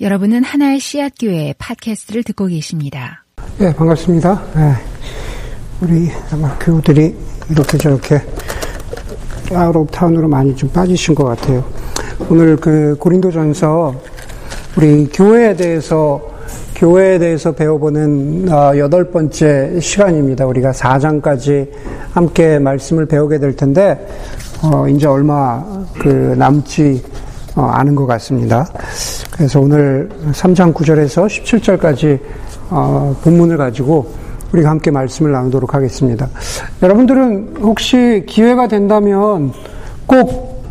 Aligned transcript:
여러분은 0.00 0.42
하나의 0.42 0.80
씨앗 0.80 1.12
교회 1.20 1.54
팟캐스트를 1.56 2.24
듣고 2.24 2.46
계십니다. 2.46 3.24
네, 3.58 3.72
반갑습니다. 3.72 4.42
네, 4.56 4.74
우리 5.80 6.10
아마 6.32 6.58
교우들이 6.58 7.14
이렇게 7.48 7.78
저렇게 7.78 8.20
out 9.52 9.76
of 9.76 9.92
town으로 9.92 10.26
많이 10.26 10.56
좀 10.56 10.68
빠지신 10.70 11.14
것 11.14 11.22
같아요. 11.24 11.64
오늘 12.28 12.56
그 12.56 12.96
고린도전서 12.98 13.94
우리 14.76 15.06
교회에 15.12 15.54
대해서 15.54 16.20
교회에 16.74 17.20
대해서 17.20 17.52
배워보는 17.52 18.52
어, 18.52 18.76
여덟 18.76 19.12
번째 19.12 19.78
시간입니다. 19.78 20.44
우리가 20.44 20.72
4장까지 20.72 21.70
함께 22.10 22.58
말씀을 22.58 23.06
배우게 23.06 23.38
될 23.38 23.54
텐데 23.54 24.08
어, 24.60 24.88
이제 24.88 25.06
얼마 25.06 25.62
그 26.00 26.34
남지 26.36 27.00
어, 27.56 27.62
않은 27.62 27.94
것 27.94 28.06
같습니다. 28.06 28.66
그래서 29.30 29.60
오늘 29.60 30.08
3장 30.32 30.74
9절에서 30.74 31.26
17절까지 31.26 32.18
어, 32.70 33.16
본문을 33.22 33.56
가지고 33.56 34.12
우리가 34.52 34.70
함께 34.70 34.90
말씀을 34.90 35.32
나누도록 35.32 35.74
하겠습니다. 35.74 36.28
여러분들은 36.82 37.56
혹시 37.60 38.24
기회가 38.26 38.68
된다면 38.68 39.52
꼭 40.06 40.64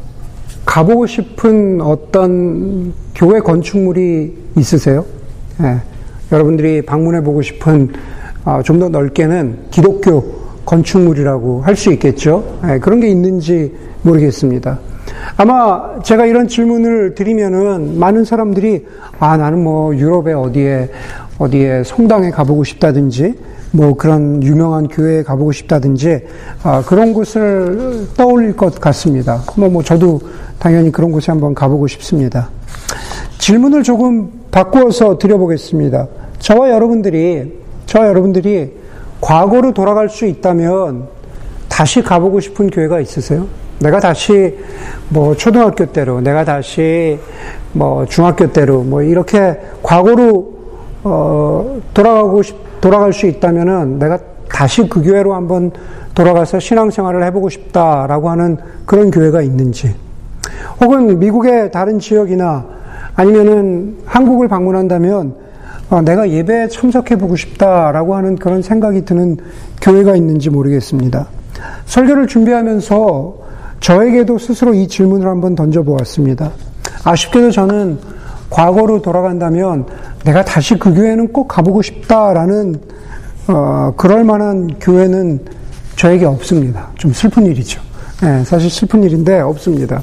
가보고 0.65 1.05
싶은 1.07 1.81
어떤 1.81 2.93
교회 3.15 3.39
건축물이 3.39 4.33
있으세요? 4.57 5.05
예, 5.61 5.77
여러분들이 6.31 6.81
방문해 6.81 7.21
보고 7.21 7.41
싶은 7.41 7.91
어, 8.45 8.61
좀더 8.63 8.89
넓게는 8.89 9.67
기독교 9.71 10.43
건축물이라고 10.65 11.61
할 11.61 11.75
수 11.75 11.91
있겠죠? 11.93 12.59
예, 12.67 12.79
그런 12.79 12.99
게 12.99 13.07
있는지 13.09 13.73
모르겠습니다. 14.01 14.79
아마 15.37 16.01
제가 16.03 16.25
이런 16.25 16.47
질문을 16.47 17.15
드리면은 17.15 17.99
많은 17.99 18.23
사람들이 18.25 18.85
아 19.19 19.37
나는 19.37 19.63
뭐 19.63 19.95
유럽에 19.95 20.33
어디에 20.33 20.89
어디에 21.37 21.83
성당에 21.83 22.29
가보고 22.29 22.63
싶다든지 22.63 23.35
뭐 23.71 23.95
그런 23.95 24.43
유명한 24.43 24.87
교회에 24.87 25.23
가보고 25.23 25.51
싶다든지 25.51 26.21
아, 26.61 26.83
그런 26.85 27.11
곳을 27.11 28.07
떠올릴 28.15 28.55
것 28.55 28.79
같습니다. 28.79 29.41
뭐, 29.57 29.67
뭐 29.67 29.83
저도 29.83 30.21
당연히 30.59 30.91
그런 30.91 31.11
곳에 31.11 31.31
한번 31.31 31.55
가보고 31.55 31.87
싶습니다. 31.87 32.49
질문을 33.39 33.81
조금 33.81 34.31
바꾸어서 34.51 35.17
드려보겠습니다. 35.17 36.07
저와 36.37 36.69
여러분들이 36.69 37.51
저와 37.87 38.07
여러분들이 38.07 38.73
과거로 39.19 39.73
돌아갈 39.73 40.07
수 40.07 40.27
있다면 40.27 41.07
다시 41.67 42.03
가보고 42.03 42.39
싶은 42.39 42.69
교회가 42.69 42.99
있으세요? 42.99 43.47
내가 43.79 43.99
다시 43.99 44.57
뭐 45.09 45.35
초등학교 45.35 45.85
때로, 45.85 46.21
내가 46.21 46.45
다시 46.45 47.19
뭐 47.73 48.05
중학교 48.05 48.51
때로, 48.51 48.83
뭐 48.83 49.01
이렇게 49.01 49.59
과거로 49.81 50.53
어 51.03 51.81
돌아가고 51.93 52.41
싶, 52.43 52.55
돌아갈 52.79 53.11
수 53.13 53.27
있다면은 53.27 53.99
내가 53.99 54.19
다시 54.49 54.87
그 54.87 55.01
교회로 55.01 55.33
한번 55.33 55.71
돌아가서 56.15 56.59
신앙생활을 56.59 57.23
해보고 57.25 57.49
싶다라고 57.49 58.29
하는 58.29 58.57
그런 58.85 59.11
교회가 59.11 59.41
있는지, 59.41 59.95
혹은 60.79 61.19
미국의 61.19 61.71
다른 61.71 61.99
지역이나 61.99 62.65
아니면은 63.15 63.97
한국을 64.05 64.47
방문한다면 64.47 65.35
어, 65.89 66.01
내가 66.01 66.29
예배에 66.29 66.69
참석해보고 66.69 67.35
싶다라고 67.35 68.15
하는 68.15 68.35
그런 68.35 68.61
생각이 68.61 69.05
드는 69.05 69.37
교회가 69.81 70.15
있는지 70.15 70.49
모르겠습니다. 70.49 71.27
설교를 71.85 72.27
준비하면서 72.27 73.42
저에게도 73.83 74.37
스스로 74.37 74.73
이 74.73 74.87
질문을 74.87 75.27
한번 75.27 75.55
던져보았습니다. 75.55 76.51
아쉽게도 77.03 77.51
저는 77.51 77.99
과거로 78.49 79.01
돌아간다면 79.01 79.85
내가 80.23 80.43
다시 80.45 80.79
그 80.79 80.93
교회는 80.93 81.33
꼭 81.33 81.49
가보고 81.49 81.81
싶다라는 81.81 82.79
어, 83.49 83.93
그럴 83.97 84.23
만한 84.23 84.79
교회는 84.79 85.43
저에게 85.97 86.25
없습니다. 86.25 86.91
좀 86.95 87.11
슬픈 87.11 87.45
일이죠. 87.45 87.81
네, 88.21 88.45
사실 88.45 88.69
슬픈 88.69 89.03
일인데 89.03 89.41
없습니다. 89.41 90.01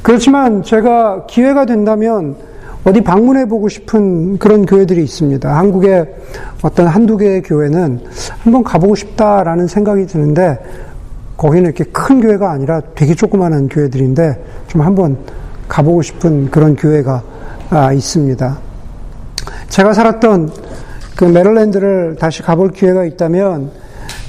그렇지만 0.00 0.62
제가 0.62 1.26
기회가 1.26 1.66
된다면 1.66 2.36
어디 2.84 3.00
방문해 3.00 3.46
보고 3.46 3.68
싶은 3.68 4.38
그런 4.38 4.64
교회들이 4.64 5.02
있습니다. 5.02 5.52
한국의 5.56 6.06
어떤 6.62 6.86
한두 6.86 7.16
개의 7.16 7.42
교회는 7.42 8.00
한번 8.44 8.62
가보고 8.62 8.94
싶다라는 8.94 9.66
생각이 9.66 10.06
드는데 10.06 10.56
거기는 11.36 11.64
이렇게 11.64 11.84
큰 11.84 12.20
교회가 12.20 12.50
아니라 12.50 12.80
되게 12.94 13.14
조그마한 13.14 13.68
교회들인데 13.68 14.44
좀 14.68 14.82
한번 14.82 15.16
가보고 15.68 16.02
싶은 16.02 16.50
그런 16.50 16.76
교회가 16.76 17.22
아, 17.70 17.92
있습니다. 17.92 18.58
제가 19.68 19.92
살았던 19.92 20.52
그 21.16 21.24
메릴랜드를 21.24 22.16
다시 22.18 22.42
가볼 22.42 22.72
기회가 22.72 23.04
있다면 23.04 23.70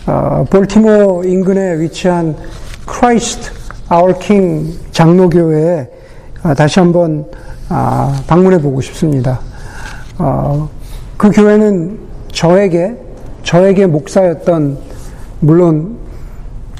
어, 0.07 0.45
볼티모어 0.49 1.23
인근에 1.25 1.79
위치한 1.79 2.35
Christ 2.85 3.51
아울 3.89 4.17
킹 4.19 4.73
장로교회에 4.91 5.89
아, 6.43 6.53
다시 6.53 6.79
한번 6.79 7.25
아, 7.69 8.21
방문해 8.27 8.61
보고 8.61 8.81
싶습니다. 8.81 9.39
어, 10.17 10.69
그 11.17 11.29
교회는 11.31 11.99
저에게 12.31 12.95
저에게 13.43 13.85
목사였던 13.85 14.77
물론 15.41 15.97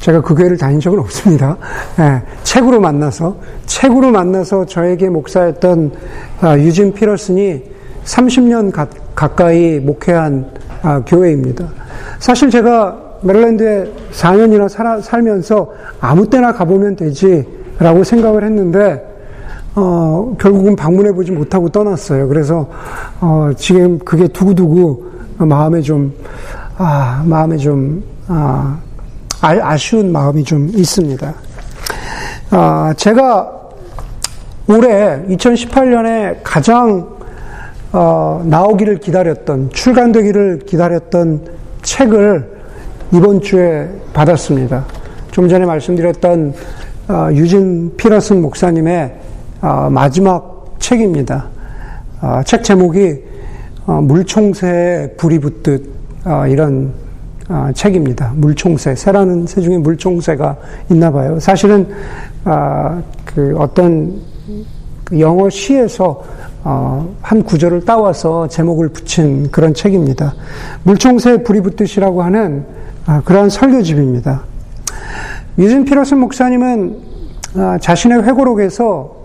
제가 0.04 0.22
그 0.22 0.36
교회를 0.36 0.58
다닌 0.58 0.82
적은 0.82 1.00
없습니다. 1.00 1.56
예, 1.98 2.22
책으로 2.44 2.82
만나서 2.82 3.38
책으로 3.66 4.12
만나서 4.12 4.66
저에게 4.66 5.08
목사였던 5.08 5.92
아, 6.42 6.58
유진 6.58 6.92
피러슨이 6.92 7.64
30년 8.04 8.70
가, 8.70 8.86
가까이 9.16 9.80
목회한 9.80 10.46
아, 10.82 11.02
교회입니다. 11.06 11.70
사실 12.20 12.50
제가 12.50 13.00
메릴랜드에 13.22 13.94
4년이나 14.12 14.68
살아, 14.68 15.00
살면서 15.00 15.72
아무 16.02 16.30
때나 16.30 16.52
가보면 16.52 16.98
되지라고 16.98 18.04
생각을 18.04 18.44
했는데 18.44 19.02
어, 19.74 20.36
결국은 20.38 20.76
방문해 20.76 21.14
보지 21.14 21.32
못하고 21.32 21.70
떠났어요. 21.70 22.28
그래서 22.28 22.70
어, 23.22 23.52
지금 23.56 23.98
그게 24.00 24.28
두고두고 24.28 25.06
마음에 25.38 25.80
좀 25.80 26.14
아, 26.78 27.24
마음에 27.26 27.56
좀 27.56 28.04
아, 28.28 28.78
아 29.46 29.76
쉬운 29.76 30.10
마음이 30.10 30.46
좀 30.46 30.70
있습니다. 30.70 31.34
아, 32.52 32.94
제가 32.96 33.52
올해 34.68 35.22
2018년에 35.28 36.38
가장 36.44 37.10
어, 37.92 38.42
나오기를 38.46 39.00
기다렸던 39.00 39.72
출간되기를 39.72 40.60
기다렸던 40.60 41.46
책을 41.82 42.54
이번 43.12 43.42
주에 43.42 43.90
받았습니다. 44.14 44.86
좀 45.32 45.50
전에 45.50 45.66
말씀드렸던 45.66 46.54
어, 47.10 47.30
유진 47.34 47.98
피러슨 47.98 48.42
목사님의 48.42 49.14
어, 49.62 49.90
마지막 49.92 50.76
책입니다. 50.80 51.48
어, 52.22 52.42
책 52.46 52.64
제목이 52.64 53.22
어, 53.88 54.00
물총새에 54.02 55.16
불이 55.18 55.40
붙듯 55.40 55.90
어, 56.24 56.48
이런 56.48 57.03
아, 57.50 57.72
책입니다. 57.74 58.34
물총새. 58.36 58.96
새라는 58.96 59.46
새 59.46 59.62
중에 59.62 59.78
물총새가 59.78 60.58
있나 60.90 61.12
봐요. 61.12 61.40
사실은 61.40 61.88
아, 62.46 63.02
그 63.26 63.56
어떤 63.58 64.22
그 65.04 65.20
영어 65.20 65.50
시에서 65.50 66.24
어, 66.64 67.14
한 67.22 67.44
구절을 67.44 67.84
따와서 67.84 68.48
제목을 68.48 68.90
붙인 68.90 69.52
그런 69.52 69.74
책입니다. 69.74 70.34
물총새에 70.84 71.38
불이 71.44 71.62
붙듯이라고 71.62 72.24
하는 72.24 72.66
아, 73.06 73.22
그러한 73.26 73.50
설교집입니다. 73.50 74.44
유진 75.58 75.84
피러슨 75.84 76.20
목사님은 76.20 76.98
아, 77.56 77.78
자신의 77.80 78.24
회고록에서 78.24 79.16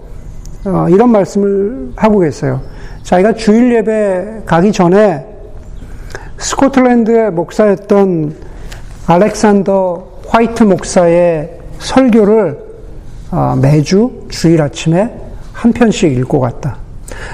어, 0.67 0.87
이런 0.91 1.11
말씀을 1.11 1.93
하고 1.95 2.19
계세요. 2.19 2.61
자기가 3.05 3.35
주일 3.35 3.73
예배 3.77 4.43
가기 4.45 4.73
전에 4.73 5.28
스코틀랜드의 6.39 7.33
목사였던 7.33 8.35
알렉산더 9.07 10.09
화이트 10.29 10.63
목사의 10.63 11.59
설교를 11.79 12.59
어, 13.31 13.59
매주 13.61 14.27
주일 14.29 14.63
아침에 14.63 15.13
한 15.53 15.73
편씩 15.73 16.17
읽고 16.19 16.41
갔다. 16.41 16.77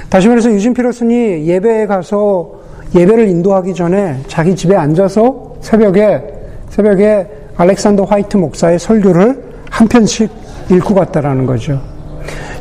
다시 0.08 0.28
말해서 0.28 0.50
유진 0.50 0.74
피러슨이 0.74 1.46
예배에 1.46 1.86
가서 1.86 2.60
예배를 2.94 3.28
인도하기 3.28 3.74
전에 3.74 4.22
자기 4.26 4.56
집에 4.56 4.74
앉아서 4.74 5.56
새벽에 5.60 6.22
새벽에 6.70 7.26
알렉산더 7.56 8.04
화이트 8.04 8.36
목사의 8.36 8.78
설교를 8.78 9.42
한 9.70 9.88
편씩 9.88 10.30
읽고 10.70 10.94
갔다라는 10.94 11.46
거죠. 11.46 11.80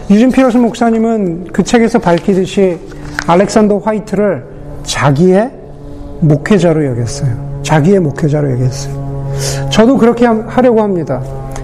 유진 0.09 0.31
피러슨 0.31 0.61
목사님은 0.61 1.47
그 1.53 1.63
책에서 1.63 1.99
밝히듯이 1.99 2.77
알렉산더 3.25 3.77
화이트를 3.79 4.45
자기의 4.83 5.62
목회자로 6.23 6.85
여겼어요. 6.85 7.61
자기의 7.63 7.99
목회자로 7.99 8.51
여겼어요. 8.51 9.33
저도 9.69 9.97
그렇게 9.97 10.25
하려고 10.25 10.81
합니다. 10.81 11.21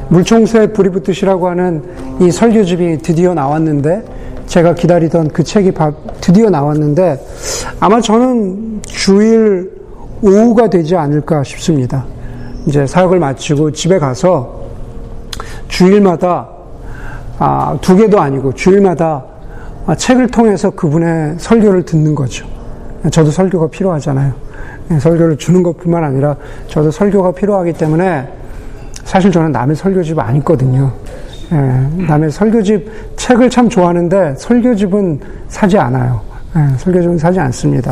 물총새에 0.10 0.68
불이 0.68 0.90
붙듯이라고 0.90 1.48
하는 1.50 1.84
이 2.20 2.32
설교집이 2.32 3.00
드디어 3.00 3.34
나왔는데 3.34 4.04
제가 4.48 4.74
기다리던 4.74 5.30
그 5.30 5.44
책이 5.44 5.74
드디어 6.20 6.50
나왔는데 6.50 7.24
아마 7.80 8.02
저는 8.02 8.82
주일 8.86 9.72
오후가 10.22 10.70
되지 10.70 10.96
않을까 10.96 11.44
싶습니다. 11.44 12.06
이제 12.66 12.86
사역을 12.86 13.20
마치고 13.20 13.72
집에 13.72 14.00
가서 14.00 14.64
주일마다 15.68 16.50
아, 17.38 17.78
두 17.80 17.96
개도 17.96 18.20
아니고 18.20 18.54
주일마다 18.54 19.24
아, 19.86 19.96
책을 19.96 20.28
통해서 20.28 20.70
그분의 20.72 21.36
설교를 21.38 21.84
듣는 21.84 22.16
거죠. 22.16 22.46
저도 23.12 23.32
설교가 23.32 23.68
필요하잖아요. 23.70 24.49
예, 24.92 25.00
설교를 25.00 25.38
주는 25.38 25.62
것뿐만 25.64 26.04
아니라 26.04 26.36
저도 26.68 26.92
설교가 26.92 27.32
필요하기 27.32 27.74
때문에 27.74 28.28
사실 29.04 29.32
저는 29.32 29.52
남의 29.52 29.76
설교집 29.76 30.18
안 30.20 30.36
읽거든요. 30.38 30.92
예, 31.52 32.06
남의 32.08 32.32
설교집 32.32 33.18
책을 33.18 33.50
참 33.50 33.70
좋아하는데 33.70 34.36
설교집은 34.38 35.20
사지 35.48 35.78
않아요. 35.78 36.22
예, 36.56 36.78
설교집은 36.78 37.18
사지 37.18 37.40
않습니다. 37.40 37.92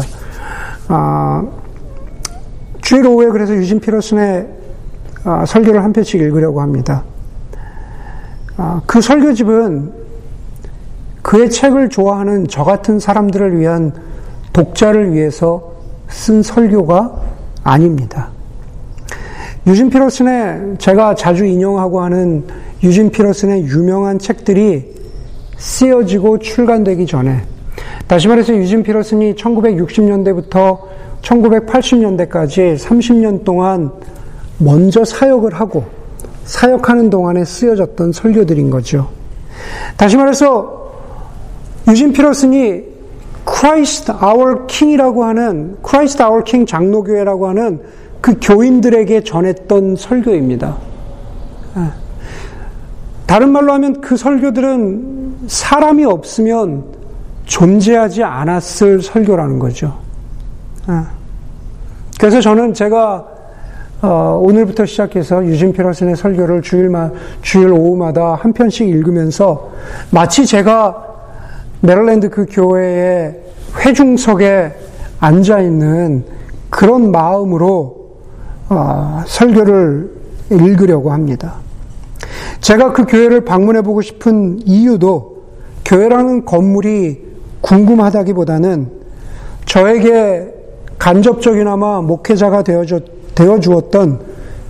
아, 0.88 1.46
주일 2.82 3.06
오후에 3.06 3.28
그래서 3.28 3.54
유진 3.54 3.80
피러슨의 3.80 4.48
아, 5.24 5.46
설교를 5.46 5.84
한 5.84 5.92
편씩 5.92 6.22
읽으려고 6.22 6.62
합니다. 6.62 7.04
아, 8.56 8.82
그 8.86 9.02
설교집은 9.02 9.92
그의 11.22 11.50
책을 11.50 11.90
좋아하는 11.90 12.48
저 12.48 12.64
같은 12.64 13.00
사람들을 13.00 13.60
위한 13.60 13.92
독자를 14.54 15.14
위해서 15.14 15.77
쓴 16.10 16.42
설교가 16.42 17.22
아닙니다. 17.64 18.30
유진 19.66 19.90
피러슨의 19.90 20.76
제가 20.78 21.16
자주 21.16 21.46
인용하고 21.46 22.02
하는 22.02 22.46
유진 22.84 23.10
피러슨의 23.10 23.66
유명한 23.66 24.18
책들이 24.18 24.96
쓰여지고 25.58 26.40
출간되기 26.40 27.06
전에 27.06 27.42
다시 28.08 28.28
말해서 28.28 28.56
유진 28.56 28.84
피러슨이 28.84 29.36
1960년대부터 29.36 30.80
1980년대까지 31.22 32.78
30년 32.78 33.44
동안 33.44 33.92
먼저 34.58 35.04
사역을 35.04 35.54
하고 35.56 35.84
사역하는 36.46 37.10
동안에 37.10 37.44
쓰여졌던 37.44 38.14
설교들인 38.14 38.70
거죠. 38.70 39.10
다시 39.98 40.16
말해서 40.16 40.92
유진 41.90 42.14
피터슨이 42.14 42.97
Christ 43.48 44.12
Our 44.12 44.66
King이라고 44.68 45.24
하는 45.24 45.78
Christ 45.82 46.22
Our 46.22 46.44
King 46.44 46.66
장로교회라고 46.66 47.48
하는 47.48 47.82
그 48.20 48.36
교인들에게 48.42 49.24
전했던 49.24 49.96
설교입니다. 49.96 50.76
아. 51.76 51.94
다른 53.26 53.50
말로 53.50 53.72
하면 53.74 54.02
그 54.02 54.18
설교들은 54.18 55.48
사람이 55.48 56.04
없으면 56.04 56.84
존재하지 57.46 58.24
않았을 58.24 59.02
설교라는 59.02 59.60
거죠. 59.60 59.98
아. 60.86 61.08
그래서 62.20 62.42
저는 62.42 62.74
제가 62.74 63.26
어, 64.02 64.40
오늘부터 64.44 64.86
시작해서 64.86 65.44
유진 65.46 65.72
피러슨의 65.72 66.18
설교를 66.18 66.62
주일마, 66.62 67.12
주일 67.42 67.72
오후마다 67.72 68.36
한 68.36 68.54
편씩 68.54 68.88
읽으면서 68.90 69.72
마치 70.12 70.46
제가 70.46 71.07
메릴랜드 71.82 72.30
그 72.30 72.46
교회의 72.50 73.40
회중석에 73.80 74.72
앉아 75.20 75.60
있는 75.60 76.26
그런 76.70 77.12
마음으로 77.12 78.18
어, 78.70 79.24
설교를 79.26 80.12
읽으려고 80.52 81.12
합니다. 81.12 81.56
제가 82.62 82.94
그 82.94 83.06
교회를 83.06 83.46
방문해 83.46 83.82
보고 83.82 84.02
싶은 84.02 84.60
이유도 84.66 85.44
교회라는 85.86 86.46
건물이 86.46 87.26
궁금하다기보다는 87.62 88.92
저에게 89.66 90.54
간접적이나마 90.98 92.02
목회자가 92.02 92.64
되어 92.64 93.60
주었던 93.60 94.20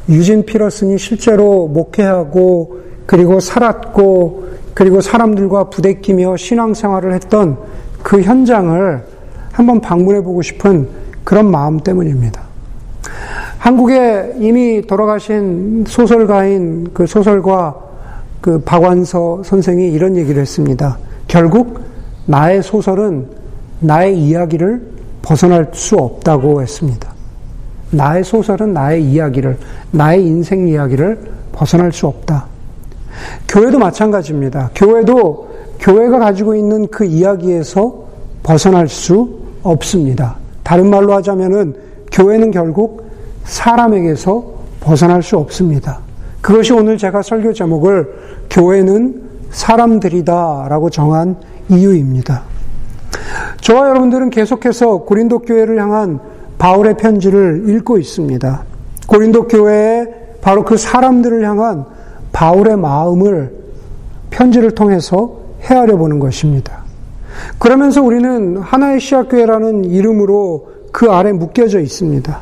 유진 0.09 0.45
피러슨이 0.45 0.97
실제로 0.97 1.67
목회하고 1.67 2.79
그리고 3.05 3.39
살았고 3.39 4.46
그리고 4.77 5.01
사람들과 5.01 5.71
부대끼며 5.71 6.37
신앙생활을 6.37 7.11
했던 7.11 7.57
그 8.03 8.21
현장을 8.21 9.03
한번 9.51 9.81
방문해 9.81 10.21
보고 10.21 10.43
싶은 10.43 10.87
그런 11.23 11.49
마음 11.49 11.79
때문입니다. 11.79 12.39
한국에 13.57 14.35
이미 14.37 14.85
돌아가신 14.85 15.83
소설가인 15.87 16.91
그 16.93 17.07
소설가 17.07 17.75
그 18.39 18.59
박완서 18.59 19.41
선생이 19.43 19.91
이런 19.91 20.15
얘기를 20.15 20.39
했습니다. 20.39 20.99
결국 21.27 21.79
나의 22.27 22.61
소설은 22.61 23.25
나의 23.79 24.15
이야기를 24.15 24.79
벗어날 25.23 25.71
수 25.73 25.95
없다고 25.95 26.61
했습니다. 26.61 27.11
나의 27.89 28.23
소설은 28.23 28.73
나의 28.73 29.03
이야기를, 29.03 29.57
나의 29.89 30.23
인생 30.23 30.67
이야기를 30.67 31.19
벗어날 31.51 31.91
수 31.91 32.05
없다. 32.05 32.56
교회도 33.47 33.79
마찬가지입니다. 33.79 34.71
교회도 34.75 35.47
교회가 35.79 36.19
가지고 36.19 36.55
있는 36.55 36.87
그 36.87 37.05
이야기에서 37.05 38.07
벗어날 38.43 38.87
수 38.87 39.39
없습니다. 39.63 40.35
다른 40.63 40.89
말로 40.89 41.13
하자면은 41.13 41.75
교회는 42.11 42.51
결국 42.51 43.09
사람에게서 43.43 44.57
벗어날 44.79 45.23
수 45.23 45.37
없습니다. 45.37 45.99
그것이 46.41 46.73
오늘 46.73 46.97
제가 46.97 47.21
설교 47.21 47.53
제목을 47.53 48.13
교회는 48.49 49.21
사람들이다 49.49 50.67
라고 50.69 50.89
정한 50.89 51.35
이유입니다. 51.69 52.43
저와 53.61 53.89
여러분들은 53.89 54.29
계속해서 54.29 54.99
고린도 54.99 55.39
교회를 55.39 55.81
향한 55.81 56.19
바울의 56.57 56.97
편지를 56.97 57.65
읽고 57.67 57.97
있습니다. 57.97 58.63
고린도 59.07 59.47
교회에 59.47 60.05
바로 60.41 60.63
그 60.63 60.77
사람들을 60.77 61.43
향한 61.45 61.85
바울의 62.37 62.77
마음을 62.77 63.51
편지를 64.29 64.69
통해서 64.69 65.39
헤아려 65.63 65.97
보는 65.97 66.19
것입니다. 66.19 66.83
그러면서 67.57 68.03
우리는 68.03 68.57
하나의 68.57 68.99
시학교회라는 68.99 69.85
이름으로 69.85 70.67
그 70.91 71.09
아래 71.09 71.31
묶여져 71.31 71.79
있습니다. 71.79 72.39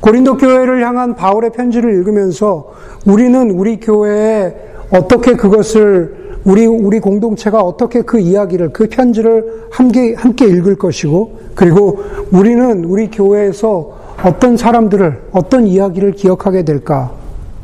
고린도 0.00 0.36
교회를 0.36 0.84
향한 0.84 1.14
바울의 1.14 1.50
편지를 1.50 1.94
읽으면서 1.94 2.72
우리는 3.06 3.52
우리 3.52 3.78
교회에 3.78 4.52
어떻게 4.90 5.36
그것을 5.36 6.40
우리 6.42 6.66
우리 6.66 6.98
공동체가 6.98 7.60
어떻게 7.60 8.02
그 8.02 8.18
이야기를 8.18 8.72
그 8.72 8.88
편지를 8.88 9.66
함께 9.70 10.12
함께 10.14 10.46
읽을 10.46 10.74
것이고 10.74 11.38
그리고 11.54 12.02
우리는 12.32 12.84
우리 12.84 13.08
교회에서 13.08 13.96
어떤 14.24 14.56
사람들을 14.56 15.22
어떤 15.30 15.68
이야기를 15.68 16.12
기억하게 16.12 16.64
될까? 16.64 17.19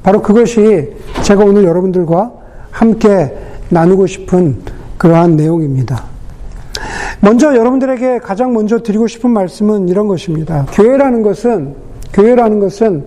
바로 0.07 0.23
그것이 0.23 0.93
제가 1.25 1.43
오늘 1.43 1.65
여러분들과 1.65 2.33
함께 2.71 3.37
나누고 3.71 4.07
싶은 4.07 4.63
그러한 4.99 5.35
내용입니다. 5.35 6.05
먼저 7.19 7.57
여러분들에게 7.57 8.21
가장 8.21 8.53
먼저 8.53 8.79
드리고 8.79 9.09
싶은 9.09 9.31
말씀은 9.31 9.89
이런 9.89 10.07
것입니다. 10.07 10.65
교회라는 10.73 11.23
것은 11.23 11.75
교회라는 12.13 12.61
것은 12.61 13.05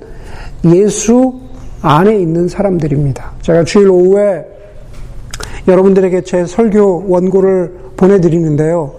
예수 0.65 1.39
안에 1.81 2.19
있는 2.19 2.49
사람들입니다. 2.49 3.31
제가 3.43 3.63
주일 3.63 3.89
오후에 3.89 4.45
여러분들에게 5.69 6.23
제 6.23 6.45
설교 6.45 7.05
원고를 7.07 7.75
보내드리는데요. 7.95 8.93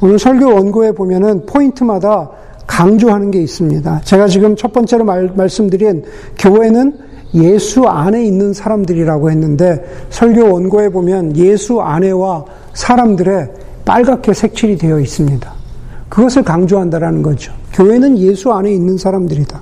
오늘 0.00 0.18
설교 0.18 0.54
원고에 0.54 0.92
보면은 0.92 1.44
포인트마다 1.44 2.30
강조하는 2.66 3.30
게 3.30 3.42
있습니다. 3.42 4.00
제가 4.04 4.26
지금 4.28 4.56
첫 4.56 4.72
번째로 4.72 5.04
말, 5.04 5.30
말씀드린 5.36 6.02
교회는 6.38 7.11
예수 7.34 7.84
안에 7.84 8.24
있는 8.24 8.52
사람들이라고 8.52 9.30
했는데 9.30 9.84
설교 10.10 10.52
원고에 10.52 10.90
보면 10.90 11.36
예수 11.36 11.80
안에와 11.80 12.44
사람들의 12.74 13.50
빨갛게 13.84 14.34
색칠이 14.34 14.76
되어 14.78 15.00
있습니다. 15.00 15.52
그것을 16.08 16.42
강조한다라는 16.42 17.22
거죠. 17.22 17.52
교회는 17.72 18.18
예수 18.18 18.52
안에 18.52 18.70
있는 18.72 18.98
사람들이다. 18.98 19.60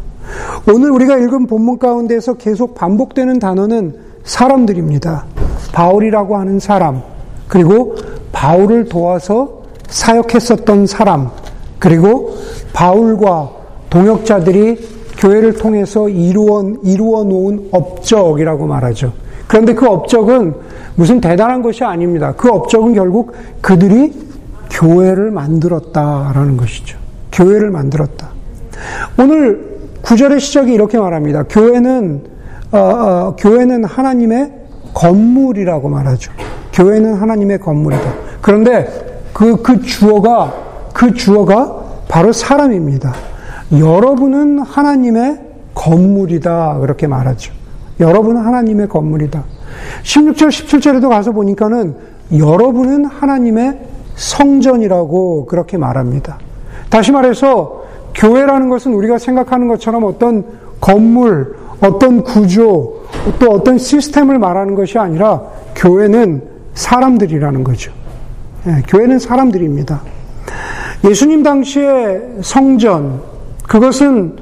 오늘 0.73 0.91
우리가 0.91 1.17
읽은 1.19 1.47
본문 1.47 1.79
가운데서 1.79 2.35
계속 2.35 2.75
반복되는 2.75 3.39
단어는 3.39 3.95
사람들입니다. 4.25 5.25
바울이라고 5.73 6.37
하는 6.37 6.59
사람, 6.59 7.03
그리고 7.49 7.97
바울을 8.33 8.89
도와서 8.89 9.63
사역했었던 9.89 10.87
사람, 10.87 11.31
그리고 11.79 12.37
바울과 12.73 13.51
동역자들이 13.91 15.00
교회를 15.21 15.53
통해서 15.55 16.09
이루어, 16.09 16.73
이루어 16.83 17.25
놓은 17.25 17.69
업적이라고 17.71 18.67
말하죠. 18.67 19.13
그런데 19.47 19.75
그 19.75 19.87
업적은 19.87 20.55
무슨 20.95 21.21
대단한 21.21 21.61
것이 21.61 21.85
아닙니다. 21.85 22.33
그 22.37 22.49
업적은 22.49 22.95
결국 22.95 23.35
그들이 23.61 24.13
교회를 24.71 25.31
만들었다라는 25.31 26.57
것이죠. 26.57 26.99
교회를 27.33 27.71
만들었다. 27.71 28.29
오늘 29.19 29.79
구절의 30.03 30.41
시작이 30.41 30.73
이렇게 30.73 30.99
말합니다. 30.99 31.45
교회는 31.45 32.23
어, 32.73 32.79
어, 32.79 33.37
교회는 33.37 33.85
하나님의 33.85 34.53
건물이라고 34.95 35.89
말하죠. 35.89 36.33
교회는 36.73 37.15
하나님의 37.15 37.59
건물이다. 37.59 38.15
그런데 38.41 38.89
그, 39.33 39.61
그 39.61 39.83
주어가, 39.83 40.55
그 40.95 41.13
주어가 41.13 41.77
바로 42.09 42.33
사람입니다. 42.33 43.13
여러분은 43.73 44.61
하나님의 44.61 45.41
건물이다. 45.75 46.79
그렇게 46.81 47.07
말하죠. 47.07 47.53
여러분은 48.01 48.41
하나님의 48.41 48.89
건물이다. 48.89 49.45
16절, 50.03 50.49
17절에도 50.49 51.09
가서 51.09 51.33
보니까는 51.33 51.95
여러분은 52.37 53.05
하나님의 53.05 53.79
성전이라고 54.17 55.47
그렇게 55.47 55.77
말합니다. 55.77 56.39
다시 56.89 57.13
말해서 57.13 57.85
교회라는 58.15 58.69
것은 58.69 58.93
우리가 58.93 59.19
생각하는 59.19 59.69
것처럼 59.69 60.05
어떤 60.05 60.45
건물, 60.81 61.57
어떤 61.81 62.23
구조, 62.23 63.03
또 63.39 63.51
어떤 63.51 63.79
시스템을 63.79 64.39
말하는 64.39 64.75
것이 64.75 64.99
아니라 64.99 65.43
교회는 65.77 66.43
사람들이라는 66.75 67.65
거죠. 67.65 67.93
예, 68.67 68.83
교회는 68.89 69.19
사람들입니다. 69.19 70.03
예수님 71.09 71.43
당시의 71.43 72.23
성전, 72.43 73.23
그것은 73.71 74.35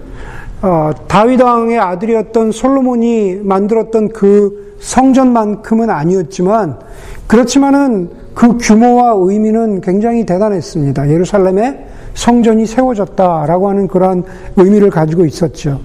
어, 0.63 0.91
다윗 1.07 1.43
왕의 1.43 1.79
아들이었던 1.79 2.51
솔로몬이 2.51 3.35
만들었던 3.43 4.09
그 4.09 4.75
성전만큼은 4.81 5.91
아니었지만 5.91 6.79
그렇지만은 7.27 8.09
그 8.33 8.57
규모와 8.57 9.13
의미는 9.19 9.83
굉장히 9.83 10.25
대단했습니다. 10.25 11.11
예루살렘에 11.11 11.87
성전이 12.15 12.65
세워졌다라고 12.65 13.69
하는 13.69 13.87
그러한 13.87 14.25
의미를 14.57 14.89
가지고 14.89 15.27
있었죠. 15.27 15.79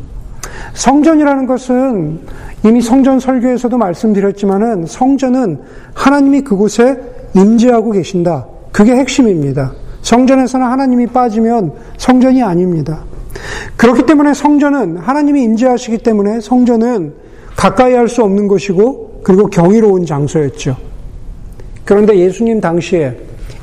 성전이라는 0.74 1.46
것은 1.46 2.20
이미 2.64 2.82
성전 2.82 3.20
설교에서도 3.20 3.78
말씀드렸지만은 3.78 4.86
성전은 4.86 5.60
하나님이 5.94 6.42
그곳에 6.42 6.98
임재하고 7.36 7.92
계신다. 7.92 8.48
그게 8.72 8.94
핵심입니다. 8.96 9.74
성전에서는 10.02 10.66
하나님이 10.66 11.08
빠지면 11.08 11.74
성전이 11.98 12.42
아닙니다. 12.42 13.04
그렇기 13.78 14.06
때문에 14.06 14.34
성전은 14.34 14.98
하나님이 14.98 15.44
임재하시기 15.44 16.00
때문에 16.00 16.40
성전은 16.42 17.14
가까이 17.56 17.94
할 17.94 18.08
수 18.08 18.24
없는 18.24 18.48
것이고 18.48 19.22
그리고 19.24 19.48
경이로운 19.48 20.06
장소였죠. 20.06 20.76
그런데 21.86 22.18
예수님 22.18 22.62
당시에 22.62 23.18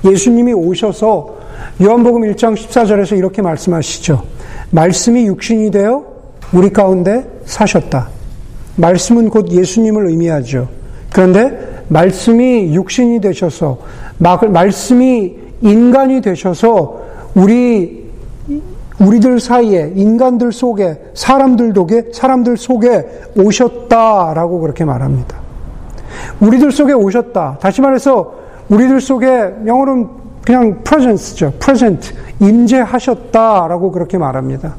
예수님이 0.04 0.52
오셔서 0.52 1.36
요한복음 1.82 2.22
1장 2.22 2.54
14절에서 2.56 3.16
이렇게 3.16 3.42
말씀하시죠. 3.42 4.22
말씀이 4.70 5.26
육신이 5.26 5.70
되어 5.70 6.04
우리 6.52 6.70
가운데 6.70 7.24
사셨다. 7.44 8.08
말씀은 8.76 9.28
곧 9.28 9.50
예수님을 9.50 10.08
의미하죠. 10.08 10.68
그런데 11.12 11.84
말씀이 11.88 12.74
육신이 12.74 13.20
되셔서 13.20 13.78
말씀이 14.18 15.36
인간이 15.60 16.20
되셔서 16.20 17.00
우리 17.34 18.08
우리들 19.00 19.40
사이에 19.40 19.92
인간들 19.96 20.52
속에 20.52 21.00
사람들 21.14 21.72
속에 21.74 22.10
사람들 22.12 22.56
속에 22.56 23.22
오셨다라고 23.36 24.60
그렇게 24.60 24.84
말합니다. 24.84 25.38
우리들 26.40 26.70
속에 26.70 26.92
오셨다. 26.92 27.58
다시 27.60 27.80
말해서 27.80 28.34
우리들 28.68 29.00
속에 29.00 29.54
영어로는 29.66 30.08
그냥 30.44 30.82
presence죠. 30.84 31.52
present 31.58 32.14
임재하셨다라고 32.40 33.90
그렇게 33.90 34.18
말합니다. 34.18 34.74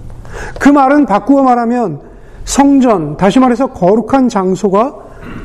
그 0.60 0.70
말은 0.70 1.06
바꾸어 1.06 1.44
말하면 1.44 2.00
성전, 2.46 3.18
다시 3.18 3.40
말해서 3.40 3.68
거룩한 3.68 4.30
장소가 4.30 4.96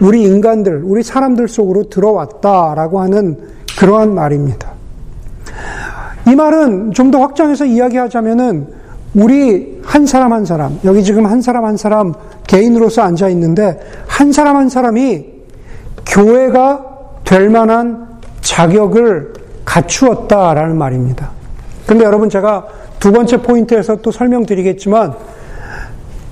우리 0.00 0.22
인간들, 0.22 0.82
우리 0.84 1.02
사람들 1.02 1.48
속으로 1.48 1.88
들어왔다라고 1.88 3.00
하는 3.00 3.38
그러한 3.78 4.14
말입니다. 4.14 4.75
이 6.26 6.34
말은 6.34 6.92
좀 6.92 7.10
더 7.10 7.20
확장해서 7.20 7.64
이야기하자면은 7.64 8.66
우리 9.14 9.80
한 9.84 10.04
사람 10.06 10.32
한 10.32 10.44
사람, 10.44 10.78
여기 10.84 11.02
지금 11.02 11.24
한 11.24 11.40
사람 11.40 11.64
한 11.64 11.76
사람 11.76 12.12
개인으로서 12.46 13.02
앉아 13.02 13.28
있는데 13.28 13.80
한 14.06 14.32
사람 14.32 14.56
한 14.56 14.68
사람이 14.68 15.24
교회가 16.04 16.84
될 17.24 17.48
만한 17.48 18.06
자격을 18.42 19.32
갖추었다라는 19.64 20.76
말입니다. 20.76 21.30
근데 21.86 22.04
여러분 22.04 22.28
제가 22.28 22.66
두 22.98 23.12
번째 23.12 23.42
포인트에서 23.42 23.96
또 23.96 24.10
설명드리겠지만 24.10 25.14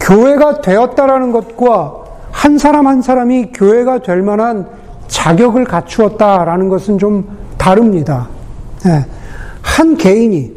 교회가 0.01 0.61
되었다라는 0.61 1.33
것과 1.33 1.95
한 2.31 2.59
사람 2.59 2.87
한 2.87 3.01
사람이 3.01 3.53
교회가 3.55 4.01
될 4.01 4.23
만한 4.23 4.67
자격을 5.09 5.65
갖추었다라는 5.65 6.69
것은 6.69 6.99
좀 6.99 7.27
다릅니다. 7.57 8.29
네. 8.85 9.07
한 9.75 9.97
개인이 9.97 10.53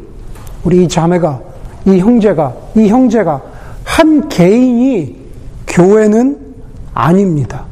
우리 0.62 0.84
이 0.84 0.88
자매가 0.88 1.40
이 1.86 1.98
형제가 1.98 2.54
이 2.76 2.86
형제가 2.86 3.42
한 3.82 4.28
개인이 4.28 5.16
교회는 5.66 6.38
아닙니다. 6.94 7.64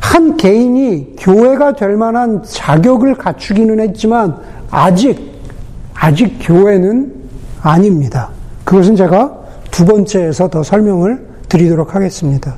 한 0.00 0.36
개인이 0.36 1.14
교회가 1.16 1.74
될 1.74 1.96
만한 1.96 2.42
자격을 2.42 3.14
갖추기는 3.14 3.78
했지만 3.78 4.36
아직 4.68 5.30
아직 5.94 6.38
교회는 6.40 7.14
아닙니다. 7.62 8.30
그것은 8.64 8.96
제가 8.96 9.32
두 9.70 9.84
번째에서 9.84 10.48
더 10.48 10.64
설명을 10.64 11.24
드리도록 11.48 11.94
하겠습니다. 11.94 12.56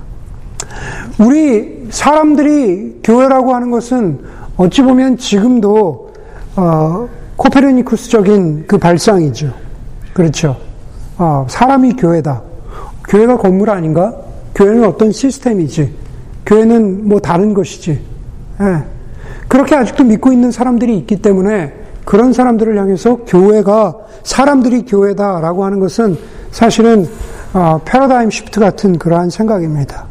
우리 1.20 1.86
사람들이 1.90 3.00
교회라고 3.04 3.54
하는 3.54 3.70
것은 3.70 4.20
어찌 4.56 4.80
보면 4.80 5.18
지금도 5.18 6.14
어, 6.56 7.08
코페르니쿠스적인 7.36 8.66
그 8.66 8.78
발상이죠. 8.78 9.52
그렇죠. 10.12 10.56
어, 11.18 11.46
사람이 11.48 11.94
교회다. 11.94 12.42
교회가 13.08 13.36
건물 13.38 13.70
아닌가? 13.70 14.14
교회는 14.54 14.84
어떤 14.84 15.12
시스템이지. 15.12 15.92
교회는 16.46 17.08
뭐 17.08 17.18
다른 17.20 17.54
것이지. 17.54 18.00
예. 18.60 18.84
그렇게 19.48 19.74
아직도 19.74 20.04
믿고 20.04 20.32
있는 20.32 20.50
사람들이 20.50 20.96
있기 20.98 21.20
때문에 21.22 21.72
그런 22.04 22.32
사람들을 22.32 22.78
향해서 22.78 23.16
교회가 23.26 23.96
사람들이 24.22 24.84
교회다라고 24.84 25.64
하는 25.64 25.80
것은 25.80 26.16
사실은 26.50 27.06
어, 27.52 27.80
패러다임 27.84 28.30
시프트 28.30 28.60
같은 28.60 28.98
그러한 28.98 29.30
생각입니다. 29.30 30.06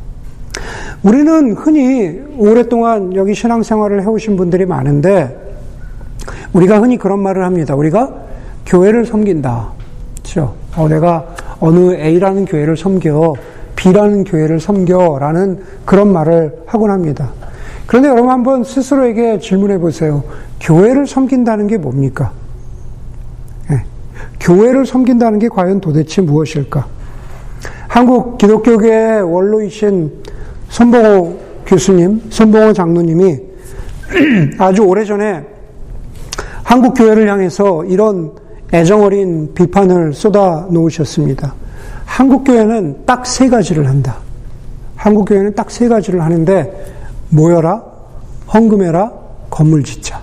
우리는 1.03 1.53
흔히 1.53 2.21
오랫동안 2.37 3.13
여기 3.15 3.33
신앙생활을 3.33 4.01
해오신 4.01 4.37
분들이 4.37 4.65
많은데 4.65 5.42
우리가 6.53 6.79
흔히 6.79 6.97
그런 6.97 7.19
말을 7.19 7.43
합니다. 7.43 7.75
우리가 7.75 8.11
교회를 8.65 9.05
섬긴다. 9.05 9.71
그렇죠? 10.15 10.55
어, 10.75 10.87
내가 10.87 11.35
어느 11.59 11.93
A라는 11.95 12.45
교회를 12.45 12.77
섬겨, 12.77 13.35
B라는 13.75 14.23
교회를 14.23 14.59
섬겨라는 14.59 15.63
그런 15.85 16.11
말을 16.13 16.63
하곤 16.65 16.91
합니다. 16.91 17.31
그런데 17.85 18.09
여러분 18.09 18.31
한번 18.31 18.63
스스로에게 18.63 19.39
질문해 19.39 19.79
보세요. 19.79 20.23
교회를 20.59 21.05
섬긴다는 21.05 21.67
게 21.67 21.77
뭡니까? 21.77 22.31
네. 23.69 23.83
교회를 24.39 24.85
섬긴다는 24.85 25.39
게 25.39 25.49
과연 25.49 25.81
도대체 25.81 26.21
무엇일까? 26.21 26.87
한국 27.87 28.37
기독교계의 28.37 29.21
원로이신 29.21 30.11
손봉호 30.69 31.39
교수님, 31.65 32.21
손봉호 32.29 32.73
장로님이 32.73 33.39
아주 34.57 34.83
오래전에 34.83 35.52
한국 36.63 36.93
교회를 36.93 37.29
향해서 37.29 37.85
이런 37.85 38.31
애정어린 38.73 39.53
비판을 39.53 40.13
쏟아 40.13 40.65
놓으셨습니다. 40.69 41.53
한국 42.05 42.43
교회는 42.43 43.05
딱 43.05 43.25
세 43.25 43.49
가지를 43.49 43.87
한다. 43.87 44.17
한국 44.95 45.25
교회는 45.25 45.53
딱 45.55 45.69
세 45.69 45.87
가지를 45.87 46.21
하는데 46.21 46.85
모여라, 47.29 47.83
헌금해라, 48.53 49.11
건물 49.49 49.83
짓자. 49.83 50.21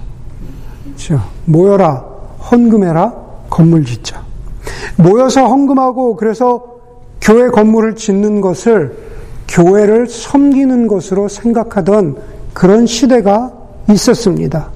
그렇죠? 0.85 1.21
모여라, 1.45 2.05
헌금해라, 2.51 3.15
건물 3.49 3.85
짓자. 3.85 4.23
모여서 4.97 5.47
헌금하고 5.47 6.17
그래서 6.17 6.65
교회 7.21 7.49
건물을 7.49 7.97
짓는 7.97 8.41
것을 8.41 8.97
교회를 9.49 10.07
섬기는 10.09 10.87
것으로 10.87 11.29
생각하던 11.29 12.17
그런 12.55 12.87
시대가 12.87 13.53
있었습니다. 13.91 14.69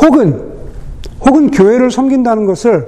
혹은, 0.00 0.40
혹은 1.20 1.50
교회를 1.50 1.90
섬긴다는 1.90 2.46
것을 2.46 2.86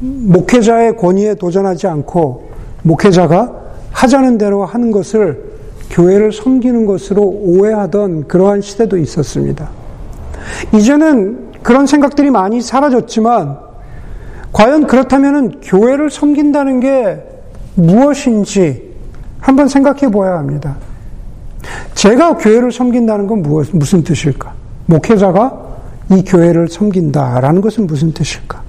목회자의 0.00 0.96
권위에 0.96 1.34
도전하지 1.34 1.86
않고 1.86 2.50
목회자가 2.82 3.52
하자는 3.90 4.38
대로 4.38 4.64
하는 4.64 4.90
것을 4.90 5.48
교회를 5.90 6.32
섬기는 6.32 6.86
것으로 6.86 7.22
오해하던 7.22 8.28
그러한 8.28 8.60
시대도 8.60 8.98
있었습니다. 8.98 9.68
이제는 10.74 11.48
그런 11.62 11.86
생각들이 11.86 12.30
많이 12.30 12.60
사라졌지만 12.60 13.58
과연 14.52 14.86
그렇다면 14.86 15.60
교회를 15.60 16.10
섬긴다는 16.10 16.80
게 16.80 17.22
무엇인지 17.74 18.88
한번 19.40 19.68
생각해 19.68 20.10
보아야 20.10 20.38
합니다. 20.38 20.76
제가 21.94 22.36
교회를 22.36 22.72
섬긴다는 22.72 23.26
건 23.26 23.42
무엇, 23.42 23.68
무슨 23.72 24.02
뜻일까? 24.02 24.57
목회자가 24.88 25.66
이 26.10 26.24
교회를 26.24 26.68
섬긴다라는 26.68 27.60
것은 27.60 27.86
무슨 27.86 28.12
뜻일까? 28.12 28.62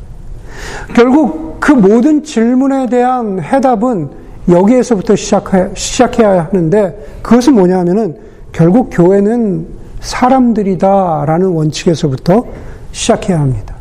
결국 0.94 1.60
그 1.60 1.72
모든 1.72 2.24
질문에 2.24 2.88
대한 2.88 3.42
해답은 3.42 4.10
여기에서부터 4.50 5.16
시작해, 5.16 5.70
시작해야 5.74 6.46
하는데 6.46 7.20
그것은 7.22 7.54
뭐냐 7.54 7.80
하면은 7.80 8.18
결국 8.52 8.90
교회는 8.92 9.68
사람들이다라는 10.02 11.48
원칙에서부터 11.48 12.46
시작해야 12.92 13.40
합니다. 13.40 13.76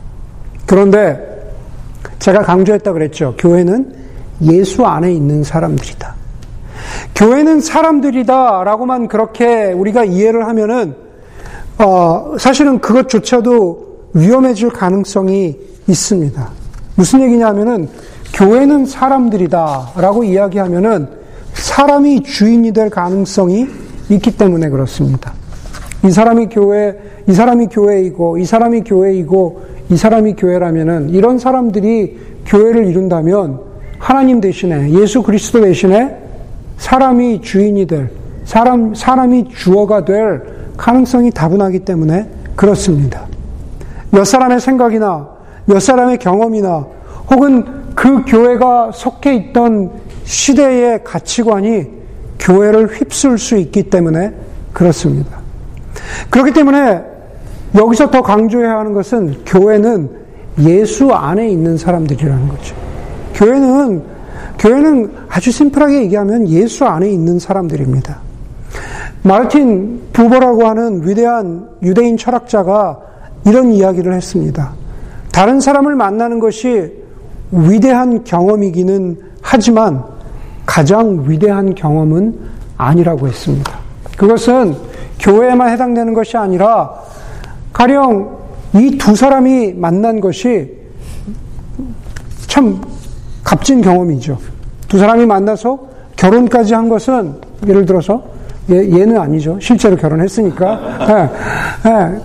그런데 0.67 1.19
제가 2.19 2.43
강조했다 2.43 2.93
그랬죠. 2.93 3.35
교회는 3.39 3.95
예수 4.43 4.85
안에 4.85 5.13
있는 5.13 5.43
사람들이다. 5.43 6.15
교회는 7.15 7.61
사람들이다라고만 7.61 9.09
그렇게 9.09 9.73
우리가 9.73 10.05
이해를 10.05 10.47
하면은 10.47 11.08
어, 11.79 12.35
사실은 12.39 12.81
그것조차도 12.81 14.11
위험해질 14.15 14.71
가능성이 14.71 15.57
있습니다. 15.87 16.49
무슨 16.97 17.21
얘기냐면은 17.23 17.89
교회는 18.35 18.87
사람들이다라고 18.87 20.25
이야기하면은 20.25 21.09
사람이 21.53 22.25
주인이 22.25 22.73
될 22.73 22.91
가능성이 22.91 23.69
있기 24.09 24.37
때문에 24.37 24.69
그렇습니다. 24.71 25.33
이 26.05 26.11
사람이 26.11 26.49
교회, 26.49 26.97
이 27.29 27.33
사람이 27.33 27.69
교회이고, 27.69 28.39
이 28.39 28.45
사람이 28.45 28.83
교회이고, 28.83 29.63
이 29.91 29.97
사람이 29.97 30.35
교회라면은 30.35 31.11
이런 31.11 31.39
사람들이 31.39 32.19
교회를 32.47 32.87
이룬다면 32.87 33.61
하나님 33.99 34.41
대신에 34.41 34.91
예수 34.91 35.23
그리스도 35.23 35.61
대신에 35.61 36.17
사람이 36.77 37.41
주인이 37.41 37.87
될 37.87 38.11
사람 38.45 38.95
사람이 38.95 39.49
주어가 39.49 40.05
될 40.05 40.58
가능성이 40.79 41.31
다분하기 41.31 41.81
때문에 41.81 42.31
그렇습니다. 42.57 43.27
몇 44.11 44.25
사람의 44.25 44.61
생각이나 44.61 45.29
몇 45.67 45.81
사람의 45.81 46.19
경험이나 46.19 46.87
혹은 47.31 47.67
그 47.95 48.25
교회가 48.25 48.93
속해 48.93 49.35
있던 49.35 49.91
시대의 50.25 51.05
가치관이 51.05 51.87
교회를 52.39 52.87
휩쓸 52.87 53.37
수 53.37 53.57
있기 53.59 53.91
때문에 53.91 54.33
그렇습니다. 54.73 55.41
그렇기 56.31 56.53
때문에 56.53 57.03
여기서 57.75 58.11
더 58.11 58.23
강조해야 58.23 58.79
하는 58.79 58.95
것은 58.95 59.45
교회는 59.45 60.11
예수 60.61 61.13
안에 61.13 61.49
있는 61.49 61.77
사람들이라는 61.77 62.49
거죠. 62.49 62.75
교회는 63.35 64.03
교회는 64.59 65.13
아주 65.29 65.51
심플하게 65.51 66.03
얘기하면 66.03 66.49
예수 66.49 66.87
안에 66.87 67.11
있는 67.11 67.39
사람들입니다. 67.39 68.28
마르틴 69.29 70.01
부버라고 70.13 70.67
하는 70.67 71.07
위대한 71.07 71.69
유대인 71.83 72.17
철학자가 72.17 72.99
이런 73.47 73.73
이야기를 73.73 74.15
했습니다. 74.15 74.73
다른 75.33 75.61
사람을 75.61 75.95
만나는 75.95 76.41
것이 76.41 76.93
위대한 77.53 78.25
경험이기는 78.25 79.21
하지만 79.43 80.03
가장 80.67 81.25
위대한 81.27 81.75
경험은 81.75 82.39
아니라고 82.77 83.29
했습니다. 83.29 83.79
그것은 84.17 84.75
교회에만 85.21 85.71
해당되는 85.71 86.15
것이 86.15 86.37
아니라 86.37 86.95
가령 87.73 88.39
이 88.75 88.99
두 88.99 89.15
사람이 89.15 89.75
만난 89.75 90.21
것이 90.21 90.71
참 92.47 92.81
값진 93.45 93.81
경험이죠. 93.81 94.39
두 94.89 94.99
사람이 94.99 95.25
만나서 95.27 95.79
결혼까지 96.17 96.75
한 96.75 96.89
것은 96.89 97.35
예를 97.67 97.87
들어서 97.87 98.38
얘, 98.71 99.05
는 99.05 99.17
아니죠. 99.19 99.59
실제로 99.61 99.97
결혼했으니까. 99.97 100.99
네, 101.07 101.91
네, 101.91 102.21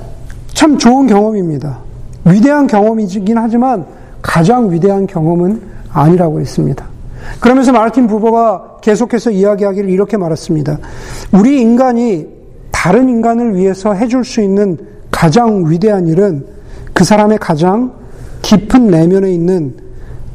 참 0.54 0.78
좋은 0.78 1.08
경험입니다. 1.08 1.80
위대한 2.26 2.68
경험이긴 2.68 3.38
하지만 3.38 3.86
가장 4.22 4.72
위대한 4.72 5.08
경험은 5.08 5.62
아니라고 5.92 6.40
했습니다. 6.40 6.86
그러면서 7.40 7.72
마르틴 7.72 8.08
부버가 8.08 8.78
계속해서 8.82 9.32
이야기하기를 9.32 9.90
이렇게 9.90 10.18
말했습니다. 10.18 10.80
우리 11.34 11.62
인간이 11.62 12.28
다른 12.72 13.08
인간을 13.08 13.56
위해서 13.56 13.94
해줄 13.94 14.26
수 14.26 14.42
있는 14.42 14.78
가장 15.10 15.70
위대한 15.70 16.08
일은 16.08 16.46
그 16.94 17.04
사람의 17.04 17.38
가장 17.38 17.94
깊은 18.42 18.88
내면에 18.88 19.32
있는 19.32 19.76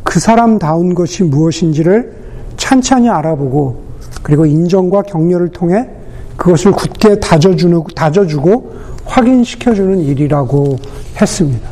그 0.02 0.18
사람다운 0.18 0.94
것이 0.94 1.24
무엇인지를 1.24 2.12
찬찬히 2.56 3.08
알아보고 3.10 3.88
그리고 4.22 4.46
인정과 4.46 5.02
격려를 5.02 5.48
통해 5.48 5.88
그것을 6.38 6.70
굳게 6.72 7.18
다져주는, 7.18 7.82
다져주고 7.94 8.72
확인시켜주는 9.04 9.98
일이라고 9.98 10.78
했습니다. 11.20 11.68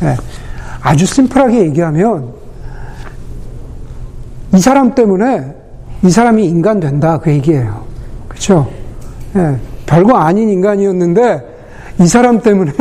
네. 0.00 0.16
아주 0.80 1.04
심플하게 1.04 1.58
얘기하면 1.64 2.32
이 4.54 4.58
사람 4.58 4.94
때문에 4.94 5.54
이 6.02 6.10
사람이 6.10 6.46
인간 6.46 6.80
된다 6.80 7.18
그 7.18 7.30
얘기예요. 7.30 7.84
그렇죠? 8.28 8.70
네. 9.34 9.58
별거 9.86 10.16
아닌 10.16 10.48
인간이었는데 10.48 11.42
이 12.00 12.06
사람 12.06 12.40
때문에 12.40 12.72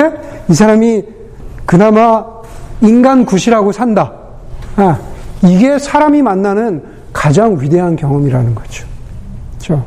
이 0.47 0.53
사람이 0.53 1.03
그나마 1.65 2.23
인간 2.81 3.25
굿이라고 3.25 3.71
산다. 3.71 4.13
아, 4.75 4.99
이게 5.43 5.79
사람이 5.79 6.21
만나는 6.21 6.83
가장 7.11 7.59
위대한 7.59 7.95
경험이라는 7.95 8.53
거죠. 8.53 8.85
그렇죠? 9.51 9.83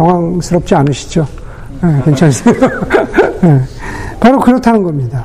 당황스럽지 0.00 0.74
않으시죠? 0.74 1.26
네, 1.82 2.02
괜찮으세요? 2.04 2.54
네, 3.42 3.60
바로 4.18 4.38
그렇다는 4.40 4.82
겁니다. 4.82 5.24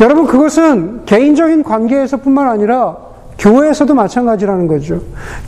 여러분, 0.00 0.26
그것은 0.26 1.04
개인적인 1.06 1.62
관계에서 1.62 2.18
뿐만 2.18 2.48
아니라 2.48 2.96
교회에서도 3.38 3.94
마찬가지라는 3.94 4.68
거죠. 4.68 5.00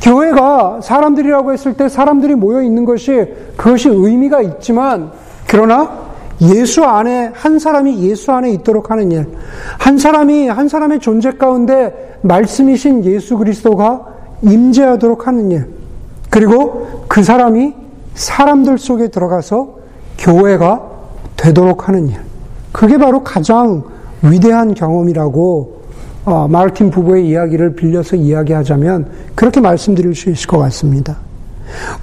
교회가 0.02 0.80
사람들이라고 0.82 1.52
했을 1.52 1.74
때 1.74 1.88
사람들이 1.88 2.34
모여 2.34 2.62
있는 2.62 2.84
것이 2.84 3.26
그것이 3.56 3.88
의미가 3.88 4.42
있지만, 4.42 5.10
그러나 5.46 6.06
예수 6.40 6.84
안에 6.84 7.30
한 7.34 7.58
사람이 7.58 8.02
예수 8.02 8.32
안에 8.32 8.50
있도록 8.52 8.90
하는 8.90 9.12
일, 9.12 9.26
한 9.78 9.98
사람이 9.98 10.48
한 10.48 10.68
사람의 10.68 11.00
존재 11.00 11.32
가운데 11.32 12.18
말씀이신 12.22 13.04
예수 13.04 13.38
그리스도가 13.38 14.06
임재하도록 14.42 15.26
하는 15.26 15.50
일, 15.50 15.66
그리고 16.28 17.04
그 17.08 17.22
사람이 17.22 17.85
사람들 18.16 18.78
속에 18.78 19.08
들어가서 19.08 19.76
교회가 20.18 20.82
되도록 21.36 21.86
하는 21.88 22.08
일, 22.08 22.16
그게 22.72 22.98
바로 22.98 23.22
가장 23.22 23.84
위대한 24.22 24.74
경험이라고 24.74 25.76
어, 26.24 26.48
마르틴 26.48 26.90
부부의 26.90 27.28
이야기를 27.28 27.76
빌려서 27.76 28.16
이야기하자면 28.16 29.10
그렇게 29.36 29.60
말씀드릴 29.60 30.14
수 30.14 30.28
있을 30.30 30.48
것 30.48 30.58
같습니다. 30.58 31.18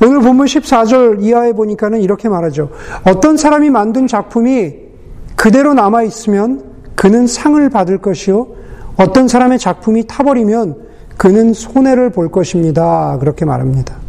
오늘 0.02 0.21
본문 0.21 0.45
14절 0.45 1.23
이하에 1.23 1.54
보니까는 1.54 2.02
이렇게 2.02 2.30
말하죠. 2.30 2.69
어떤 3.06 3.36
사람이 3.36 3.69
만든 3.69 4.08
작품이 4.08 4.76
그대로 5.36 5.73
남아 5.73 6.04
있으면 6.04 6.63
그는 6.95 7.28
상을 7.28 7.69
받을 7.69 7.97
것이요. 7.97 8.47
어떤 8.97 9.28
사람의 9.28 9.60
작품이 9.60 10.06
타버리면 10.08 10.78
그는 11.17 11.54
손해를 11.54 12.12
볼 12.12 12.32
것입니다. 12.32 13.17
그렇게 13.19 13.45
말합니다. 13.45 14.02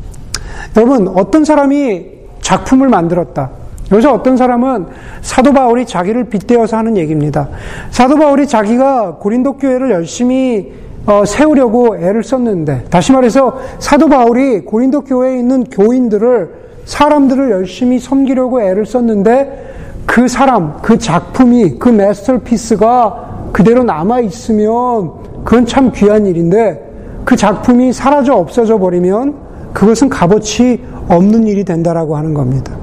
여러분, 0.76 1.08
어떤 1.08 1.44
사람이 1.44 2.06
작품을 2.40 2.88
만들었다. 2.88 3.50
여기서 3.92 4.12
어떤 4.12 4.36
사람은 4.36 4.86
사도 5.20 5.52
바울이 5.52 5.86
자기를 5.86 6.24
빗대어서 6.24 6.76
하는 6.76 6.96
얘기입니다. 6.96 7.48
사도 7.90 8.16
바울이 8.16 8.46
자기가 8.46 9.16
고린도 9.16 9.58
교회를 9.58 9.90
열심히 9.90 10.72
어, 11.06 11.24
세우려고 11.26 11.96
애를 11.96 12.22
썼는데 12.22 12.84
다시 12.88 13.12
말해서 13.12 13.58
사도 13.78 14.08
바울이 14.08 14.60
고린도 14.60 15.02
교회에 15.02 15.38
있는 15.38 15.64
교인들을 15.64 16.64
사람들을 16.86 17.50
열심히 17.50 17.98
섬기려고 17.98 18.62
애를 18.62 18.86
썼는데 18.86 19.74
그 20.06 20.28
사람, 20.28 20.80
그 20.80 20.98
작품이 20.98 21.78
그 21.78 21.90
마스터피스가 21.90 23.50
그대로 23.52 23.84
남아 23.84 24.20
있으면 24.20 25.12
그건 25.44 25.66
참 25.66 25.92
귀한 25.92 26.26
일인데 26.26 26.92
그 27.24 27.36
작품이 27.36 27.92
사라져 27.92 28.34
없어져 28.34 28.78
버리면 28.78 29.43
그것은 29.74 30.08
값어치 30.08 30.82
없는 31.08 31.46
일이 31.46 31.64
된다라고 31.64 32.16
하는 32.16 32.32
겁니다. 32.32 32.74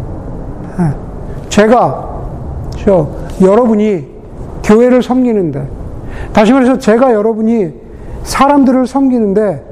예. 0.79 1.49
제가 1.49 2.11
저 2.77 3.09
여러분이 3.41 4.05
교회를 4.63 5.01
섬기는데 5.01 5.67
다시 6.33 6.53
말해서 6.53 6.77
제가 6.77 7.13
여러분이 7.13 7.71
사람들을 8.23 8.85
섬기는데 8.85 9.71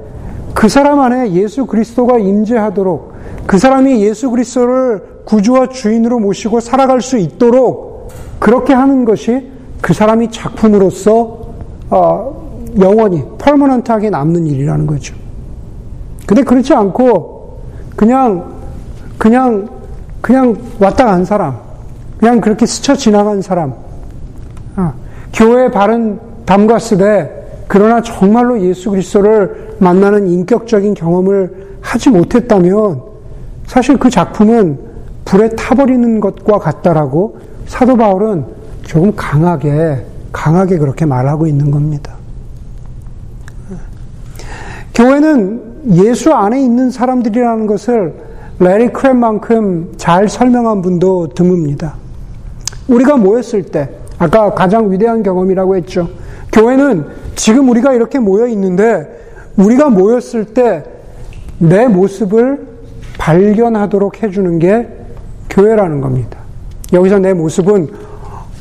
그 0.56 0.68
사람 0.68 1.00
안에 1.00 1.34
예수 1.34 1.66
그리스도가 1.68 2.18
임재하도록 2.18 3.14
그 3.46 3.60
사람이 3.60 4.02
예수 4.02 4.32
그리스도를 4.32 5.04
구주와 5.26 5.70
주인으로 5.70 6.20
모시고 6.20 6.60
살아갈 6.60 7.02
수 7.02 7.18
있도록 7.18 8.10
그렇게 8.40 8.74
하는 8.74 9.06
것이 9.06 9.52
그 9.82 9.94
사람이 9.94 10.32
작품으로서 10.32 11.40
어, 11.90 12.74
영원히 12.80 13.24
펄머넌트하게 13.38 14.10
남는 14.10 14.48
일이라는 14.48 14.88
거죠. 14.88 15.16
근데 16.30 16.44
그렇지 16.44 16.76
않고 16.76 17.60
그냥 17.96 18.54
그냥 19.18 19.68
그냥 20.22 20.56
왔다 20.80 21.06
간 21.06 21.26
사람. 21.26 21.58
그냥 22.20 22.40
그렇게 22.40 22.68
스쳐 22.68 22.96
지나간 22.96 23.42
사람, 23.42 23.74
아, 24.76 24.94
교회에 25.34 25.72
바른 25.72 26.20
담갔으되 26.46 27.64
그러나 27.68 28.04
정말로 28.04 28.62
예수 28.62 28.92
그리스도를 28.92 29.78
만나는 29.80 30.28
인격적인 30.28 30.94
경험을 30.94 31.80
하지 31.82 32.12
못했다면 32.12 33.02
사실 33.66 33.98
그 33.98 34.12
작품은 34.12 34.78
불에 35.26 35.50
타버리는 35.56 36.20
것과 36.20 36.60
같다라고 36.60 37.40
사도 37.66 37.98
바울은 37.98 38.46
조금 38.84 39.16
강하게 39.16 40.06
강하게 40.32 40.78
그렇게 40.78 41.08
말하고 41.08 41.48
있는 41.48 41.72
겁니다. 41.72 42.20
교회는 45.00 45.62
예수 45.94 46.34
안에 46.34 46.62
있는 46.62 46.92
사람들이라는 46.92 47.68
것을 47.68 48.14
레리 48.60 48.90
크랩만큼 48.90 49.98
잘 49.98 50.28
설명한 50.28 50.82
분도 50.82 51.30
드뭅니다. 51.30 51.94
우리가 52.90 53.16
모였을 53.18 53.64
때, 53.64 53.90
아까 54.18 54.54
가장 54.54 54.92
위대한 54.92 55.24
경험이라고 55.24 55.78
했죠. 55.78 56.10
교회는 56.52 57.06
지금 57.36 57.70
우리가 57.70 57.94
이렇게 57.94 58.20
모여 58.20 58.46
있는데, 58.48 59.08
우리가 59.56 59.90
모였을 59.90 60.46
때 60.46 60.84
내 61.60 61.88
모습을 61.88 62.68
발견하도록 63.18 64.24
해주는 64.24 64.60
게 64.60 64.88
교회라는 65.50 66.02
겁니다. 66.02 66.40
여기서 66.94 67.20
내 67.20 67.34
모습은, 67.34 67.88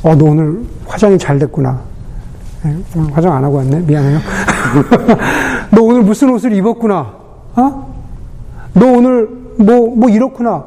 어, 0.02 0.14
너 0.16 0.24
오늘 0.26 0.60
화장이 0.86 1.16
잘 1.16 1.38
됐구나. 1.38 1.80
네, 2.64 2.76
오늘 2.96 3.16
화장 3.16 3.34
안 3.34 3.44
하고 3.44 3.56
왔네? 3.56 3.80
미안해요. 3.80 4.18
너 5.70 5.82
오늘 5.82 6.02
무슨 6.02 6.30
옷을 6.30 6.52
입었구나. 6.52 7.14
어? 7.56 7.94
너 8.74 8.86
오늘 8.86 9.28
뭐, 9.56 9.94
뭐 9.94 10.08
이렇구나. 10.08 10.64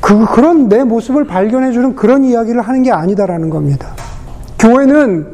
그, 0.00 0.26
그런 0.26 0.68
내 0.68 0.84
모습을 0.84 1.24
발견해주는 1.24 1.96
그런 1.96 2.24
이야기를 2.24 2.60
하는 2.60 2.82
게 2.82 2.92
아니다라는 2.92 3.50
겁니다. 3.50 3.88
교회는, 4.58 5.26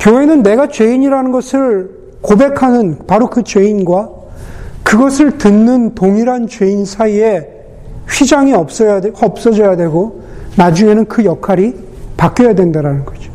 교회는 0.00 0.42
내가 0.42 0.68
죄인이라는 0.68 1.32
것을 1.32 1.90
고백하는 2.20 2.98
바로 3.06 3.28
그 3.28 3.42
죄인과 3.42 4.10
그것을 4.82 5.38
듣는 5.38 5.94
동일한 5.94 6.46
죄인 6.46 6.84
사이에 6.84 7.48
휘장이 8.08 8.54
없어야 8.54 9.00
돼, 9.00 9.12
없어져야 9.20 9.76
되고 9.76 10.22
나중에는 10.56 11.06
그 11.06 11.24
역할이 11.24 11.74
바뀌어야 12.16 12.54
된다라는 12.54 13.04
거죠. 13.04 13.30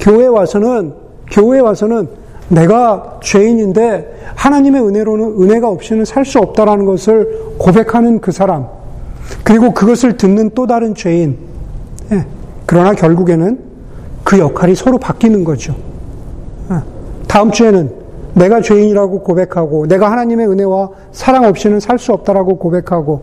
교회 0.00 0.26
와서는 0.26 0.94
교회 1.30 1.60
와서는 1.60 2.08
내가 2.48 3.18
죄인인데 3.22 4.32
하나님의 4.34 4.82
은혜로는 4.82 5.42
은혜가 5.42 5.68
없이는 5.68 6.04
살 6.04 6.24
수 6.24 6.38
없다라는 6.38 6.84
것을 6.84 7.54
고백하는 7.58 8.20
그 8.20 8.32
사람 8.32 8.66
그리고 9.42 9.72
그것을 9.72 10.16
듣는 10.16 10.50
또 10.54 10.66
다른 10.66 10.94
죄인 10.94 11.36
예. 12.12 12.24
그러나 12.66 12.94
결국에는 12.94 13.58
그 14.24 14.38
역할이 14.38 14.74
서로 14.74 14.98
바뀌는 14.98 15.44
거죠. 15.44 15.74
예. 16.70 16.76
다음 17.26 17.50
주에는 17.50 17.90
내가 18.34 18.60
죄인이라고 18.60 19.20
고백하고 19.20 19.86
내가 19.86 20.10
하나님의 20.10 20.46
은혜와 20.48 20.90
사랑 21.12 21.44
없이는 21.44 21.80
살 21.80 21.98
수 21.98 22.12
없다라고 22.12 22.58
고백하고 22.58 23.22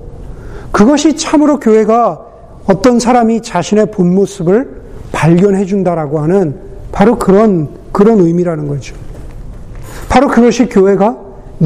그것이 0.72 1.16
참으로 1.16 1.60
교회가 1.60 2.26
어떤 2.66 3.00
사람이 3.00 3.42
자신의 3.42 3.92
본 3.92 4.16
모습을 4.16 4.82
발견해 5.12 5.66
준다라고 5.66 6.20
하는 6.20 6.56
바로 6.92 7.18
그런 7.18 7.70
그런 7.92 8.20
의미라는 8.20 8.68
거죠. 8.68 8.96
바로 10.14 10.28
그것이 10.28 10.68
교회가 10.68 11.18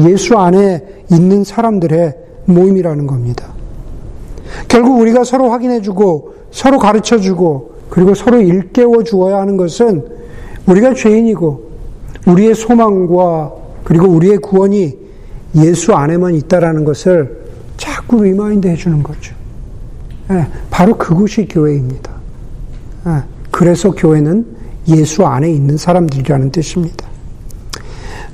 예수 0.06 0.38
안에 0.38 0.82
있는 1.12 1.44
사람들의 1.44 2.14
모임이라는 2.46 3.06
겁니다. 3.06 3.52
결국 4.68 4.98
우리가 5.00 5.22
서로 5.22 5.50
확인해주고 5.50 6.34
서로 6.50 6.78
가르쳐주고 6.78 7.72
그리고 7.90 8.14
서로 8.14 8.40
일깨워 8.40 9.04
주어야 9.04 9.36
하는 9.36 9.58
것은 9.58 10.02
우리가 10.64 10.94
죄인이고 10.94 11.68
우리의 12.26 12.54
소망과 12.54 13.52
그리고 13.84 14.06
우리의 14.06 14.38
구원이 14.38 14.96
예수 15.56 15.92
안에만 15.92 16.34
있다라는 16.34 16.86
것을 16.86 17.50
자꾸 17.76 18.24
remind 18.24 18.66
해주는 18.66 19.02
거죠. 19.02 19.34
네, 20.30 20.46
바로 20.70 20.96
그것이 20.96 21.46
교회입니다. 21.46 22.10
네, 23.04 23.12
그래서 23.50 23.90
교회는 23.90 24.46
예수 24.88 25.26
안에 25.26 25.50
있는 25.50 25.76
사람들이라는 25.76 26.50
뜻입니다. 26.50 27.07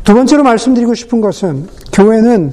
두 0.04 0.12
번째로 0.12 0.42
말씀드리고 0.42 0.94
싶은 0.94 1.22
것은 1.22 1.66
교회는 1.92 2.52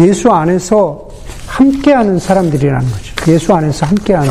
예수 0.00 0.30
안에서 0.30 1.08
함께하는 1.46 2.18
사람들이라는 2.18 2.88
거죠. 2.90 3.32
예수 3.32 3.54
안에서 3.54 3.86
함께하는 3.86 4.30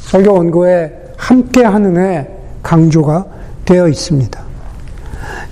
설교 0.00 0.32
원고에 0.32 0.90
함께하는에 1.18 2.28
강조가 2.62 3.26
되어 3.66 3.88
있습니다. 3.88 4.42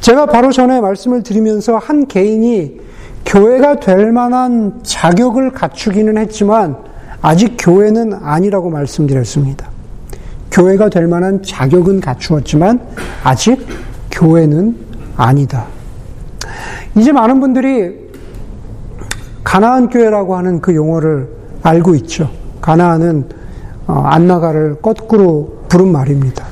제가 0.01 0.27
바로 0.27 0.51
전에 0.51 0.81
말씀을 0.81 1.23
드리면서 1.23 1.77
한 1.77 2.07
개인이 2.07 2.81
교회가 3.27 3.81
될 3.81 4.11
만한 4.13 4.81
자격을 4.83 5.53
갖추기는 5.53 6.17
했지만 6.17 6.77
아직 7.21 7.57
교회는 7.59 8.15
아니라고 8.23 8.71
말씀드렸습니다. 8.71 9.69
교회가 10.51 10.89
될 10.89 11.07
만한 11.07 11.43
자격은 11.43 12.01
갖추었지만 12.01 12.81
아직 13.23 13.67
교회는 14.11 14.77
아니다. 15.17 15.67
이제 16.97 17.13
많은 17.13 17.41
분들이 17.41 18.11
가나안 19.45 19.89
교회라고 19.89 20.37
하는 20.37 20.61
그 20.61 20.75
용어를 20.75 21.29
알고 21.63 21.95
있죠. 21.97 22.31
가나안은 22.61 23.25
어, 23.87 23.95
안나가를 24.05 24.77
거꾸로 24.81 25.65
부른 25.69 25.91
말입니다. 25.91 26.45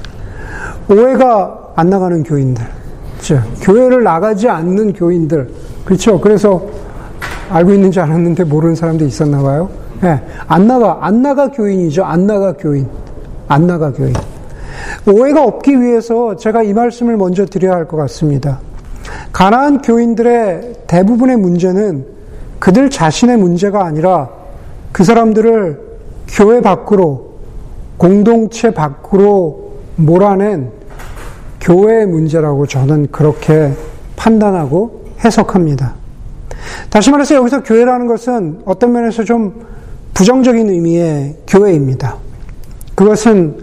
오해가 0.90 1.72
안 1.76 1.88
나가는 1.88 2.22
교인들, 2.22 2.64
그렇죠? 3.12 3.42
교회를 3.60 4.02
나가지 4.02 4.48
않는 4.48 4.92
교인들, 4.92 5.48
그렇죠? 5.84 6.20
그래서 6.20 6.62
알고 7.50 7.72
있는지 7.72 8.00
알았는데 8.00 8.44
모르는 8.44 8.74
사람도 8.74 9.04
있었나 9.04 9.40
봐요. 9.42 9.70
네, 10.00 10.20
안 10.48 10.66
나가, 10.66 10.98
안 11.02 11.22
나가 11.22 11.50
교인이죠. 11.50 12.04
안 12.04 12.26
나가 12.26 12.54
교인, 12.54 12.88
안 13.46 13.66
나가 13.66 13.92
교인. 13.92 14.14
오해가 15.06 15.44
없기 15.44 15.80
위해서 15.80 16.34
제가 16.36 16.62
이 16.62 16.72
말씀을 16.72 17.16
먼저 17.16 17.44
드려야 17.46 17.74
할 17.74 17.86
것 17.86 17.96
같습니다. 17.98 18.58
가나안 19.32 19.80
교인들의 19.82 20.74
대부분의 20.86 21.36
문제는 21.36 22.06
그들 22.58 22.90
자신의 22.90 23.38
문제가 23.38 23.84
아니라 23.84 24.28
그 24.92 25.04
사람들을 25.04 25.80
교회 26.28 26.60
밖으로 26.60 27.30
공동체 27.96 28.72
밖으로 28.72 29.72
몰아낸 29.96 30.70
교회의 31.60 32.06
문제라고 32.06 32.66
저는 32.66 33.08
그렇게 33.10 33.72
판단하고 34.16 35.04
해석합니다. 35.24 35.94
다시 36.88 37.10
말해서 37.10 37.34
여기서 37.36 37.62
교회라는 37.62 38.06
것은 38.06 38.62
어떤 38.64 38.92
면에서 38.92 39.24
좀 39.24 39.66
부정적인 40.14 40.68
의미의 40.68 41.36
교회입니다. 41.46 42.16
그것은 42.94 43.58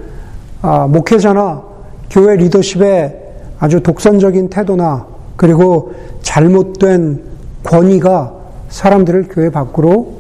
아, 0.62 0.88
목회자나 0.88 1.64
교회 2.10 2.36
리더십의 2.36 3.26
아주 3.60 3.82
독선적인 3.82 4.50
태도나 4.50 5.17
그리고 5.38 5.94
잘못된 6.22 7.24
권위가 7.64 8.34
사람들을 8.70 9.30
교회 9.30 9.50
밖으로 9.50 10.18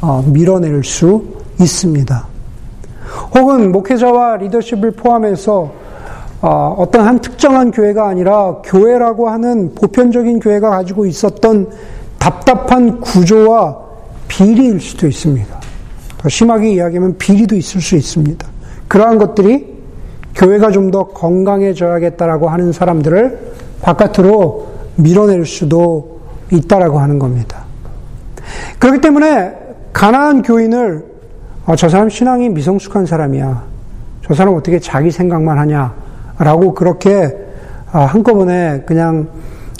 어, 0.00 0.24
밀어낼 0.26 0.82
수 0.82 1.22
있습니다. 1.60 2.26
혹은 3.34 3.72
목회자와 3.72 4.36
리더십을 4.38 4.92
포함해서 4.92 5.72
어, 6.40 6.74
어떤 6.78 7.06
한 7.06 7.18
특정한 7.18 7.70
교회가 7.70 8.08
아니라 8.08 8.62
교회라고 8.64 9.28
하는 9.28 9.74
보편적인 9.74 10.40
교회가 10.40 10.70
가지고 10.70 11.04
있었던 11.04 11.68
답답한 12.18 13.00
구조와 13.00 13.76
비리일 14.28 14.80
수도 14.80 15.06
있습니다. 15.06 15.60
더 16.16 16.28
심하게 16.28 16.72
이야기하면 16.72 17.18
비리도 17.18 17.56
있을 17.56 17.80
수 17.80 17.96
있습니다. 17.96 18.46
그러한 18.88 19.18
것들이 19.18 19.80
교회가 20.34 20.70
좀 20.70 20.90
더 20.90 21.04
건강해져야겠다라고 21.08 22.48
하는 22.48 22.72
사람들을 22.72 23.50
바깥으로 23.82 24.68
밀어낼 24.96 25.44
수도 25.46 26.20
있다라고 26.50 26.98
하는 26.98 27.18
겁니다. 27.18 27.64
그렇기 28.78 29.00
때문에 29.00 29.52
가난한 29.92 30.42
교인을 30.42 31.04
어, 31.66 31.76
저 31.76 31.88
사람 31.88 32.08
신앙이 32.08 32.48
미성숙한 32.48 33.06
사람이야. 33.06 33.62
저 34.26 34.34
사람 34.34 34.54
어떻게 34.54 34.78
자기 34.78 35.10
생각만 35.10 35.58
하냐. 35.58 35.94
라고 36.38 36.74
그렇게 36.74 37.36
어, 37.92 37.98
한꺼번에 38.00 38.82
그냥 38.86 39.28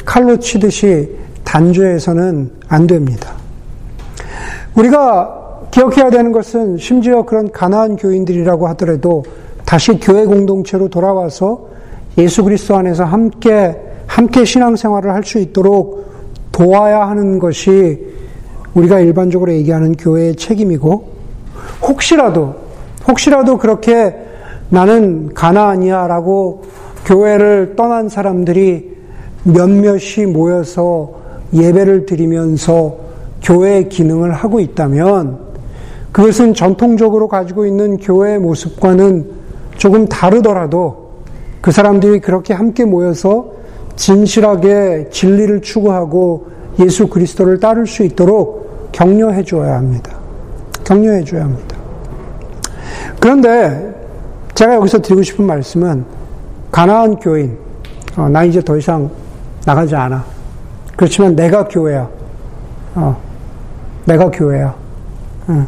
칼로 0.05 0.39
치듯이 0.39 1.17
단죄해서는 1.45 2.51
안 2.69 2.87
됩니다. 2.87 3.33
우리가 4.75 5.39
기억해야 5.71 6.11
되는 6.11 6.33
것은 6.33 6.79
심지어 6.79 7.23
그런 7.23 7.51
가난한 7.51 7.97
교인들이라고 7.97 8.69
하더라도 8.69 9.25
다시 9.65 9.99
교회 10.01 10.25
공동체로 10.25 10.89
돌아와서 10.89 11.69
예수 12.19 12.43
그리스도 12.43 12.77
안에서 12.77 13.05
함께 13.05 13.77
함께 14.11 14.45
신앙생활을 14.45 15.13
할 15.15 15.23
수 15.23 15.39
있도록 15.39 16.11
도와야 16.51 17.09
하는 17.09 17.39
것이 17.39 18.09
우리가 18.75 18.99
일반적으로 18.99 19.53
얘기하는 19.53 19.93
교회의 19.93 20.35
책임이고 20.35 21.09
혹시라도 21.83 22.55
혹시라도 23.07 23.57
그렇게 23.57 24.17
나는 24.69 25.33
가나아니야 25.33 26.09
라고 26.09 26.63
교회를 27.07 27.75
떠난 27.77 28.09
사람들이 28.09 28.97
몇몇이 29.45 30.27
모여서 30.27 31.13
예배를 31.55 32.07
드리면서 32.07 32.97
교회의 33.43 33.89
기능을 33.89 34.33
하고 34.33 34.59
있다면 34.59 35.39
그것은 36.11 36.55
전통적으로 36.55 37.29
가지고 37.29 37.65
있는 37.65 37.97
교회의 37.97 38.41
모습과는 38.41 39.31
조금 39.77 40.07
다르더라도 40.07 41.11
그 41.61 41.71
사람들이 41.71 42.21
그렇게 42.21 42.55
함께 42.55 42.85
모여서 42.85 43.60
진실하게 44.01 45.11
진리를 45.11 45.61
추구하고 45.61 46.47
예수 46.79 47.07
그리스도를 47.07 47.61
따를 47.61 47.87
수 47.87 48.03
있도록 48.03 48.91
격려해 48.93 49.45
줘야 49.45 49.75
합니다. 49.75 50.17
격려해 50.85 51.23
줘야 51.23 51.45
합니다. 51.45 51.77
그런데 53.21 53.95
제가 54.55 54.77
여기서 54.77 55.03
드리고 55.03 55.23
싶은 55.23 55.45
말씀은 55.45 56.07
가나안 56.73 57.17
교인, 57.17 57.59
어, 58.17 58.27
나 58.31 58.43
이제 58.43 58.63
더 58.63 58.79
이상 58.79 59.11
나가지 59.67 59.95
않아. 59.95 60.25
그렇지만 60.97 61.37
내가 61.37 61.69
교회야. 61.69 62.09
어, 62.95 63.21
내가 64.07 64.31
교회야. 64.31 64.75
어. 65.49 65.67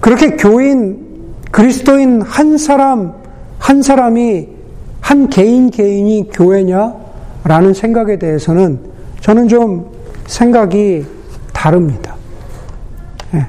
그렇게 0.00 0.36
교인, 0.36 1.34
그리스도인 1.50 2.20
한 2.20 2.58
사람, 2.58 3.14
한 3.58 3.80
사람이, 3.80 4.46
한 5.00 5.30
개인 5.30 5.70
개인이 5.70 6.28
교회냐? 6.34 7.05
라는 7.46 7.74
생각에 7.74 8.18
대해서는 8.18 8.78
저는 9.20 9.48
좀 9.48 9.86
생각이 10.26 11.06
다릅니다. 11.52 12.14
예. 13.34 13.46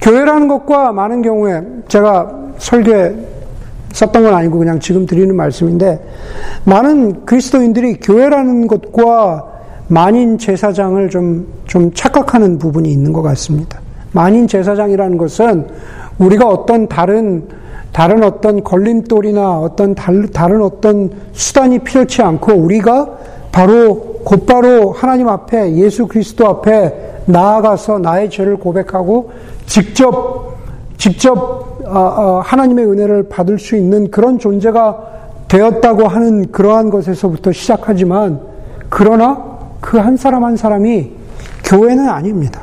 교회라는 0.00 0.48
것과 0.48 0.92
많은 0.92 1.22
경우에 1.22 1.62
제가 1.88 2.30
설교에 2.58 3.14
썼던 3.92 4.24
건 4.24 4.34
아니고 4.34 4.58
그냥 4.58 4.80
지금 4.80 5.06
드리는 5.06 5.34
말씀인데 5.36 6.04
많은 6.64 7.24
그리스도인들이 7.26 8.00
교회라는 8.00 8.66
것과 8.66 9.52
만인 9.88 10.38
제사장을 10.38 11.08
좀, 11.10 11.46
좀 11.66 11.92
착각하는 11.92 12.58
부분이 12.58 12.90
있는 12.90 13.12
것 13.12 13.22
같습니다. 13.22 13.78
만인 14.12 14.48
제사장이라는 14.48 15.18
것은 15.18 15.66
우리가 16.18 16.48
어떤 16.48 16.88
다른, 16.88 17.46
다른 17.92 18.24
어떤 18.24 18.64
걸림돌이나 18.64 19.60
어떤 19.60 19.94
다른 19.94 20.62
어떤 20.62 21.10
수단이 21.32 21.80
필요치 21.80 22.22
않고 22.22 22.54
우리가 22.54 23.18
바로 23.54 24.16
곧바로 24.24 24.90
하나님 24.90 25.28
앞에 25.28 25.76
예수 25.76 26.08
그리스도 26.08 26.48
앞에 26.48 27.22
나아가서 27.26 28.00
나의 28.00 28.28
죄를 28.28 28.56
고백하고 28.56 29.30
직접 29.64 30.56
직접 30.98 31.78
아, 31.86 31.98
아, 31.98 32.40
하나님의 32.44 32.84
은혜를 32.86 33.28
받을 33.28 33.60
수 33.60 33.76
있는 33.76 34.10
그런 34.10 34.40
존재가 34.40 35.12
되었다고 35.46 36.08
하는 36.08 36.50
그러한 36.50 36.90
것에서부터 36.90 37.52
시작하지만 37.52 38.40
그러나 38.88 39.54
그 39.80 39.98
한 39.98 40.16
사람 40.16 40.42
한 40.42 40.56
사람이 40.56 41.12
교회는 41.62 42.08
아닙니다. 42.08 42.60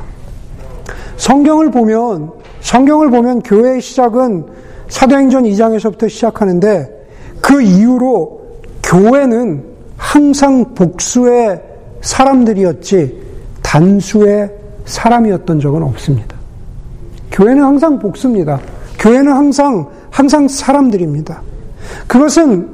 성경을 1.16 1.70
보면 1.70 2.32
성경을 2.60 3.08
보면 3.08 3.40
교회의 3.40 3.80
시작은 3.80 4.44
사도행전 4.88 5.44
2장에서부터 5.44 6.10
시작하는데 6.10 7.06
그 7.40 7.62
이후로 7.62 8.42
교회는 8.82 9.71
항상 10.12 10.74
복수의 10.74 11.58
사람들이었지 12.02 13.16
단수의 13.62 14.50
사람이었던 14.84 15.58
적은 15.58 15.82
없습니다. 15.84 16.36
교회는 17.30 17.64
항상 17.64 17.98
복수입니다. 17.98 18.60
교회는 18.98 19.32
항상 19.32 19.88
항상 20.10 20.48
사람들입니다. 20.48 21.40
그것은 22.06 22.68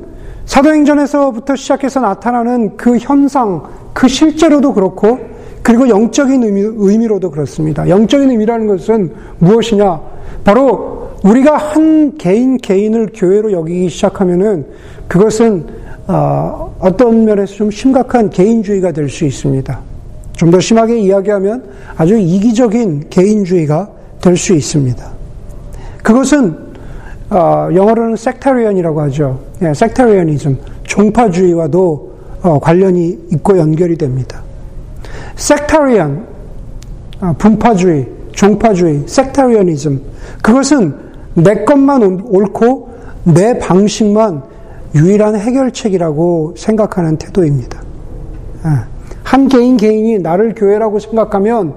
사도행전에서부터 0.47 1.55
시작해서 1.55 2.01
나타나는 2.01 2.77
그 2.77 2.99
현상, 2.99 3.63
그 3.93 4.09
실제로도 4.09 4.75
그렇고 4.75 5.21
그리고 5.63 5.89
영적인 5.89 6.43
의미, 6.43 7.07
로도 7.07 7.31
그렇습니다. 7.31 7.89
영적인 7.89 8.33
의미라는 8.33 8.67
것은 8.67 9.15
무엇이냐? 9.39 10.01
바로 10.43 11.11
우리가 11.23 11.57
한 11.57 12.17
개인 12.19 12.57
개인을 12.57 13.11
교회로 13.15 13.53
여기기 13.53 13.89
시작하면은 13.91 14.67
그것은 15.07 15.88
어, 16.09 16.75
어떤 16.81 17.25
면에서 17.25 17.55
좀 17.55 17.71
심각한 17.71 18.31
개인주의가 18.31 18.93
될 18.93 19.09
수 19.09 19.25
있습니다. 19.25 19.79
좀 20.33 20.51
더 20.51 20.61
심하게 20.61 20.99
이야기하면 21.01 21.65
아주 21.97 22.17
이기적인 22.17 23.09
개인주의가 23.11 23.89
될 24.21 24.37
수 24.37 24.55
있습니다. 24.55 25.05
그것은 26.03 26.57
어, 27.31 27.69
영어로는 27.75 28.17
섹타리언이라고 28.17 29.01
하죠. 29.03 29.39
예, 29.63 29.75
섹타리언이즘, 29.75 30.57
종파주의와도 30.85 32.13
어, 32.43 32.59
관련이 32.59 33.19
있고 33.33 33.59
연결이 33.59 33.97
됩니다. 33.99 34.43
섹타리언, 35.37 36.25
어, 37.21 37.35
분파주의, 37.37 38.09
종파주의, 38.33 39.03
섹타리언이즘, 39.07 40.01
그것은 40.41 40.95
내 41.35 41.65
것만 41.65 42.23
옳고 42.25 42.89
내 43.25 43.59
방식만 43.59 44.43
유일한 44.95 45.37
해결책이라고 45.37 46.55
생각하는 46.57 47.17
태도입니다. 47.17 47.81
예. 48.65 48.71
한 49.23 49.49
개인 49.49 49.77
개인이 49.77 50.19
나를 50.21 50.55
교회라고 50.55 50.99
생각하면 50.99 51.75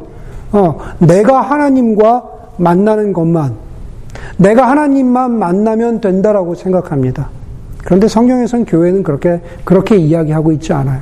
어, 0.52 0.78
내가 1.00 1.41
하나님과 1.41 2.24
만나는 2.58 3.13
것만 3.13 3.56
내가 4.38 4.69
하나님만 4.69 5.32
만나면 5.32 6.02
된다라고 6.02 6.56
생각합니다. 6.56 7.30
그런데 7.84 8.08
성경에서는 8.08 8.65
교회는 8.65 9.04
그렇게 9.04 9.41
그렇게 9.63 9.97
이야기하고 9.97 10.52
있지 10.54 10.74
않아요. 10.74 11.02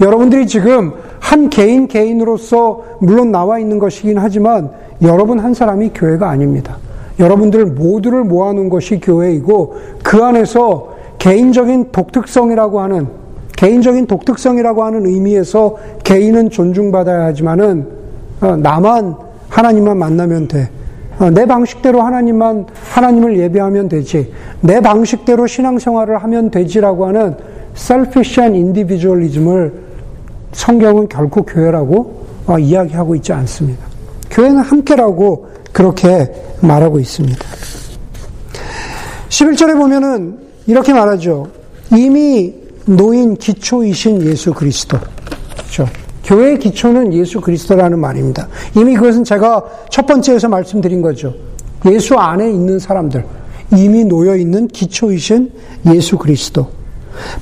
여러분들이 0.00 0.46
지금 0.46 0.92
한 1.20 1.50
개인 1.50 1.88
개인으로서 1.88 2.82
물론 3.00 3.30
나와 3.30 3.58
있는 3.58 3.78
것이긴 3.78 4.18
하지만 4.18 4.70
여러분 5.02 5.38
한 5.38 5.54
사람이 5.54 5.90
교회가 5.94 6.28
아닙니다. 6.28 6.78
여러분들 7.18 7.66
모두를 7.66 8.24
모아놓은 8.24 8.68
것이 8.68 9.00
교회이고 9.00 9.76
그 10.02 10.22
안에서 10.22 10.93
개인적인 11.24 11.90
독특성이라고 11.90 12.80
하는 12.82 13.08
개인적인 13.56 14.06
독특성이라고 14.06 14.84
하는 14.84 15.06
의미에서 15.06 15.74
개인은 16.04 16.50
존중받아야 16.50 17.24
하지만은 17.24 17.88
어, 18.42 18.54
나만 18.56 19.16
하나님만 19.48 19.96
만나면 19.96 20.48
돼. 20.48 20.68
어, 21.18 21.30
내 21.30 21.46
방식대로 21.46 22.02
하나님만 22.02 22.66
하나님을 22.90 23.38
예배하면 23.38 23.88
되지. 23.88 24.34
내 24.60 24.82
방식대로 24.82 25.46
신앙생활을 25.46 26.18
하면 26.18 26.50
되지라고 26.50 27.06
하는 27.06 27.36
selfish한 27.74 28.54
인디비주얼리즘을 28.54 29.72
성경은 30.52 31.08
결코 31.08 31.42
교회라고 31.42 32.26
어, 32.46 32.58
이야기하고 32.58 33.14
있지 33.14 33.32
않습니다. 33.32 33.82
교회는 34.30 34.58
함께라고 34.58 35.48
그렇게 35.72 36.30
말하고 36.60 37.00
있습니다. 37.00 37.38
11절에 39.30 39.74
보면은 39.78 40.43
이렇게 40.66 40.92
말하죠. 40.92 41.48
이미 41.92 42.54
노인 42.86 43.36
기초이신 43.36 44.22
예수 44.22 44.52
그리스도. 44.52 44.98
그렇죠. 45.52 45.86
교회의 46.24 46.58
기초는 46.58 47.12
예수 47.12 47.40
그리스도라는 47.40 47.98
말입니다. 47.98 48.48
이미 48.76 48.94
그것은 48.94 49.24
제가 49.24 49.64
첫 49.90 50.06
번째에서 50.06 50.48
말씀드린 50.48 51.02
거죠. 51.02 51.34
예수 51.86 52.14
안에 52.16 52.50
있는 52.50 52.78
사람들. 52.78 53.24
이미 53.76 54.04
놓여 54.04 54.36
있는 54.36 54.68
기초이신 54.68 55.52
예수 55.92 56.16
그리스도. 56.16 56.68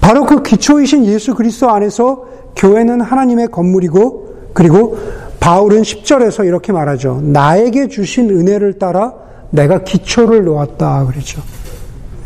바로 0.00 0.24
그 0.24 0.42
기초이신 0.42 1.06
예수 1.06 1.34
그리스도 1.34 1.70
안에서 1.70 2.24
교회는 2.56 3.00
하나님의 3.00 3.48
건물이고 3.48 4.50
그리고 4.52 4.98
바울은 5.40 5.82
10절에서 5.82 6.46
이렇게 6.46 6.72
말하죠. 6.72 7.20
나에게 7.22 7.88
주신 7.88 8.30
은혜를 8.30 8.78
따라 8.78 9.14
내가 9.50 9.82
기초를 9.82 10.44
놓았다. 10.44 11.06
그러죠. 11.06 11.42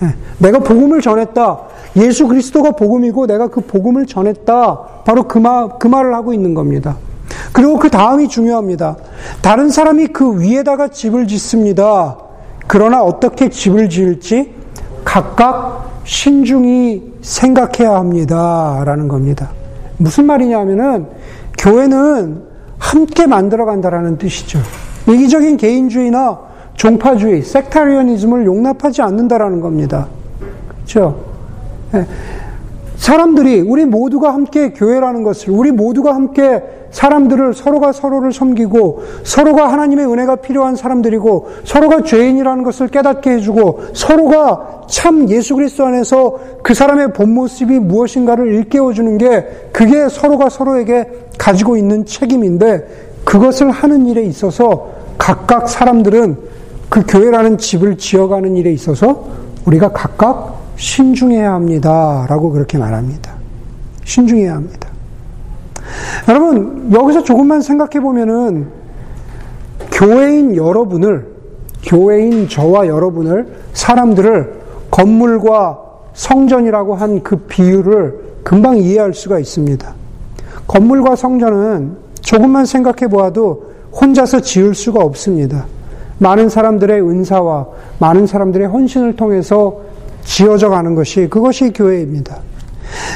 예, 0.03 0.15
내가 0.39 0.59
복음을 0.59 1.01
전했다. 1.01 1.59
예수 1.97 2.29
그리스도가 2.29 2.73
복음이고 2.73 3.27
내가 3.27 3.49
그 3.49 3.63
복음을 3.63 4.07
전했다. 4.07 4.79
바로 5.05 5.25
그, 5.25 5.39
말, 5.39 5.69
그 5.79 5.87
말을 5.87 6.15
하고 6.15 6.33
있는 6.35 6.55
겁니다. 6.55 6.97
그리고 7.53 7.79
그 7.79 7.91
다음이 7.91 8.29
중요합니다. 8.29 8.97
다른 9.41 9.71
사람이 9.71 10.09
그 10.09 10.41
위에다가 10.41 10.89
집을 10.89 11.27
짓습니다. 11.27 12.19
그러나 12.67 13.03
어떻게 13.03 13.49
집을 13.49 13.89
지을지 13.89 14.53
각각 15.05 16.03
신중히 16.05 17.15
생각해야 17.23 17.95
합니다. 17.95 18.83
라는 18.85 19.09
겁니다. 19.09 19.51
무슨 19.97 20.27
말이냐 20.27 20.59
하면은 20.61 21.07
교회는 21.59 22.43
함께 22.79 23.27
만들어 23.27 23.65
간다라는 23.65 24.19
뜻이죠. 24.19 24.59
이기적인 25.09 25.57
개인주의나 25.57 26.39
종파주의, 26.77 27.43
섹타리언이즘을 27.43 28.47
용납하지 28.47 29.03
않는다라는 29.03 29.61
겁니다. 29.61 30.07
그렇죠? 30.69 31.25
예. 31.95 32.07
사람들이 32.97 33.61
우리 33.61 33.85
모두가 33.85 34.33
함께 34.33 34.71
교회라는 34.71 35.23
것을 35.23 35.51
우리 35.51 35.71
모두가 35.71 36.15
함께 36.15 36.63
사람들을 36.91 37.53
서로가 37.53 37.93
서로를 37.93 38.33
섬기고 38.33 39.03
서로가 39.23 39.71
하나님의 39.71 40.07
은혜가 40.07 40.37
필요한 40.37 40.77
사람들이고 40.77 41.49
서로가 41.65 42.03
죄인이라는 42.03 42.65
것을 42.65 42.89
깨닫게 42.89 43.33
해주고 43.33 43.81
서로가 43.93 44.85
참 44.89 45.29
예수 45.29 45.55
그리스도 45.57 45.85
안에서 45.85 46.39
그 46.63 46.73
사람의 46.73 47.13
본 47.13 47.35
모습이 47.35 47.79
무엇인가를 47.81 48.55
일깨워 48.55 48.95
주는 48.95 49.19
게 49.19 49.47
그게 49.73 50.09
서로가 50.09 50.49
서로에게 50.49 51.07
가지고 51.39 51.77
있는 51.77 52.07
책임인데 52.07 53.21
그것을 53.25 53.71
하는 53.71 54.07
일에 54.07 54.23
있어서 54.23 54.89
각각 55.19 55.69
사람들은 55.69 56.56
그 56.89 57.05
교회라는 57.07 57.59
집을 57.59 57.99
지어가는 57.99 58.57
일에 58.57 58.73
있어서 58.73 59.29
우리가 59.65 59.93
각각 59.93 60.61
신중해야 60.77 61.53
합니다. 61.53 62.27
라고 62.29 62.51
그렇게 62.51 62.79
말합니다. 62.79 63.33
신중해야 64.05 64.55
합니다. 64.55 64.89
여러분, 66.29 66.91
여기서 66.93 67.23
조금만 67.23 67.61
생각해 67.61 68.01
보면은 68.01 68.69
교회인 69.93 70.57
여러분을, 70.57 71.27
교회인 71.85 72.49
저와 72.49 72.87
여러분을, 72.87 73.47
사람들을 73.73 74.61
건물과 74.91 75.81
성전이라고 76.15 76.95
한 76.95 77.21
그 77.23 77.37
비유를 77.37 78.27
금방 78.43 78.77
이해할 78.79 79.13
수가 79.13 79.39
있습니다. 79.39 79.95
건물과 80.67 81.17
성전은 81.17 81.97
조금만 82.21 82.65
생각해 82.65 83.09
보아도 83.09 83.73
혼자서 83.93 84.41
지을 84.41 84.75
수가 84.75 85.03
없습니다. 85.05 85.67
많은 86.19 86.49
사람들의 86.49 87.01
은사와 87.03 87.67
많은 87.99 88.27
사람들의 88.27 88.69
헌신을 88.69 89.17
통해서 89.17 89.81
지어져 90.25 90.71
가는 90.71 90.95
것이 90.95 91.29
그것이 91.29 91.73
교회입니다. 91.73 92.39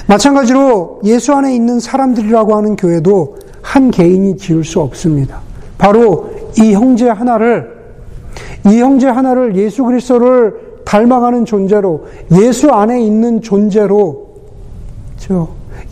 마찬가지로 0.06 1.00
예수 1.04 1.32
안에 1.32 1.54
있는 1.54 1.80
사람들이라고 1.80 2.56
하는 2.56 2.76
교회도 2.76 3.36
한 3.62 3.90
개인이 3.90 4.36
지을 4.36 4.64
수 4.64 4.80
없습니다. 4.80 5.40
바로 5.78 6.30
이 6.58 6.72
형제 6.72 7.08
하나를 7.08 7.80
이 8.66 8.78
형제 8.80 9.06
하나를 9.06 9.56
예수 9.56 9.84
그리스도를 9.84 10.82
닮아가는 10.84 11.44
존재로 11.44 12.06
예수 12.42 12.70
안에 12.70 13.00
있는 13.00 13.40
존재로 13.40 14.28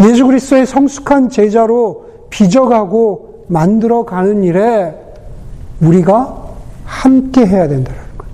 예수 0.01 0.27
그리스도의 0.27 0.67
성숙한 0.67 1.31
제자로 1.31 2.05
빚어가고 2.31 3.45
만들어가는 3.49 4.43
일에 4.43 4.95
우리가 5.81 6.48
함께 6.89 7.45
해야 7.47 7.69
된다는 7.69 8.01
거죠. 8.17 8.33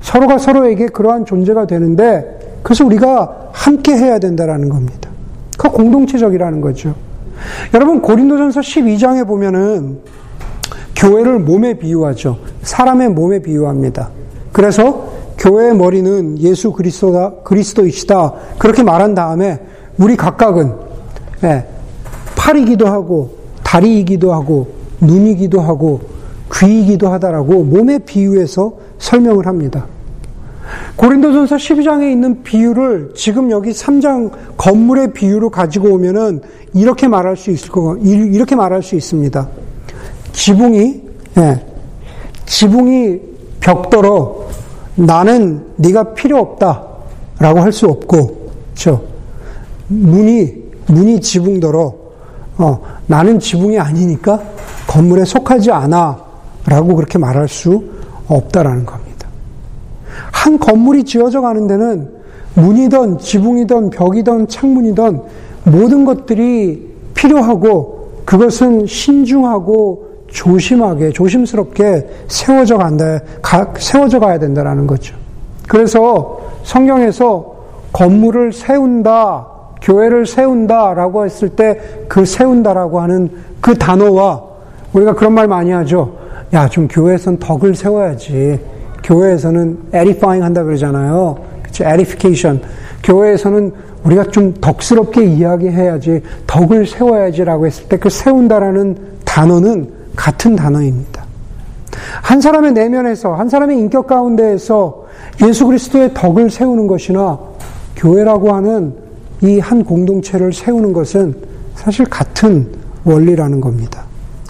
서로가 0.00 0.38
서로에게 0.38 0.86
그러한 0.86 1.26
존재가 1.26 1.66
되는데 1.66 2.60
그래서 2.62 2.86
우리가 2.86 3.50
함께 3.52 3.92
해야 3.92 4.20
된다는 4.20 4.68
겁니다. 4.68 5.10
그 5.58 5.68
공동체적이라는 5.68 6.60
거죠. 6.60 6.94
여러분 7.74 8.00
고린도전서 8.00 8.60
12장에 8.60 9.26
보면은 9.26 9.98
교회를 10.94 11.40
몸에 11.40 11.74
비유하죠. 11.74 12.38
사람의 12.62 13.10
몸에 13.10 13.40
비유합니다. 13.40 14.10
그래서 14.52 15.12
교회의 15.38 15.76
머리는 15.76 16.38
예수 16.38 16.72
그리스도다, 16.72 17.42
그리스도이시다. 17.44 18.32
그렇게 18.58 18.82
말한 18.82 19.14
다음에 19.14 19.60
우리 19.98 20.16
각각은 20.16 20.72
예, 21.44 21.66
팔이기도 22.36 22.86
하고 22.86 23.36
다리이기도 23.62 24.32
하고 24.32 24.68
눈이기도 25.00 25.60
하고 25.60 26.15
귀이기도 26.52 27.08
하다라고 27.08 27.64
몸의 27.64 28.00
비유해서 28.00 28.76
설명을 28.98 29.46
합니다. 29.46 29.86
고린도전서 30.96 31.56
12장에 31.56 32.10
있는 32.10 32.42
비유를 32.42 33.12
지금 33.14 33.50
여기 33.50 33.70
3장 33.70 34.30
건물의 34.56 35.12
비유로 35.12 35.50
가지고 35.50 35.90
오면은 35.94 36.40
이렇게 36.74 37.06
말할 37.08 37.36
수 37.36 37.50
있을 37.50 37.70
거 37.70 37.96
이렇게 37.96 38.56
말할 38.56 38.82
수 38.82 38.96
있습니다. 38.96 39.48
지붕이 40.32 41.02
예, 41.38 41.66
지붕이 42.46 43.20
벽돌어 43.60 44.46
나는 44.96 45.66
네가 45.76 46.14
필요 46.14 46.38
없다라고 46.38 47.60
할 47.60 47.72
수 47.72 47.86
없고, 47.86 48.50
그렇죠? 48.74 49.02
문이 49.88 50.66
문이 50.86 51.20
지붕더러 51.20 51.94
어, 52.58 52.80
나는 53.06 53.38
지붕이 53.38 53.78
아니니까 53.78 54.42
건물에 54.86 55.24
속하지 55.24 55.70
않아. 55.70 56.25
라고 56.66 56.94
그렇게 56.96 57.18
말할 57.18 57.48
수 57.48 57.84
없다라는 58.28 58.86
겁니다. 58.86 59.28
한 60.32 60.58
건물이 60.58 61.04
지어져 61.04 61.40
가는 61.40 61.66
데는 61.66 62.10
문이든 62.54 63.18
지붕이든 63.18 63.90
벽이든 63.90 64.48
창문이든 64.48 65.20
모든 65.64 66.04
것들이 66.04 66.94
필요하고 67.14 68.22
그것은 68.24 68.86
신중하고 68.86 70.06
조심하게, 70.28 71.10
조심스럽게 71.12 72.08
세워져 72.28 72.78
간다, 72.78 73.20
가, 73.40 73.72
세워져 73.78 74.18
가야 74.18 74.38
된다라는 74.38 74.86
거죠. 74.86 75.14
그래서 75.68 76.40
성경에서 76.64 77.54
건물을 77.92 78.52
세운다, 78.52 79.46
교회를 79.82 80.26
세운다라고 80.26 81.24
했을 81.24 81.50
때 81.50 82.06
그 82.08 82.24
세운다라고 82.24 83.00
하는 83.00 83.30
그 83.60 83.76
단어와 83.76 84.42
우리가 84.92 85.14
그런 85.14 85.34
말 85.34 85.46
많이 85.48 85.70
하죠. 85.70 86.15
야, 86.52 86.68
좀 86.68 86.88
교회에서는 86.88 87.38
덕을 87.38 87.74
세워야지. 87.74 88.60
교회에서는 89.02 89.78
edifying 89.94 90.42
한다 90.42 90.62
그러잖아요. 90.62 91.36
그치? 91.62 91.82
edification. 91.84 92.60
교회에서는 93.02 93.72
우리가 94.04 94.24
좀 94.30 94.54
덕스럽게 94.60 95.24
이야기해야지, 95.24 96.22
덕을 96.46 96.86
세워야지라고 96.86 97.66
했을 97.66 97.88
때 97.88 97.96
그 97.98 98.08
세운다라는 98.08 98.96
단어는 99.24 99.90
같은 100.14 100.56
단어입니다. 100.56 101.24
한 102.22 102.40
사람의 102.40 102.72
내면에서, 102.72 103.34
한 103.34 103.48
사람의 103.48 103.78
인격 103.78 104.06
가운데에서 104.06 105.06
예수 105.46 105.66
그리스도의 105.66 106.14
덕을 106.14 106.50
세우는 106.50 106.86
것이나 106.86 107.38
교회라고 107.96 108.52
하는 108.54 108.94
이 109.42 109.58
한 109.58 109.84
공동체를 109.84 110.52
세우는 110.52 110.92
것은 110.92 111.34
사실 111.74 112.06
같은 112.06 112.68
원리라는 113.04 113.60
겁니다. 113.60 114.05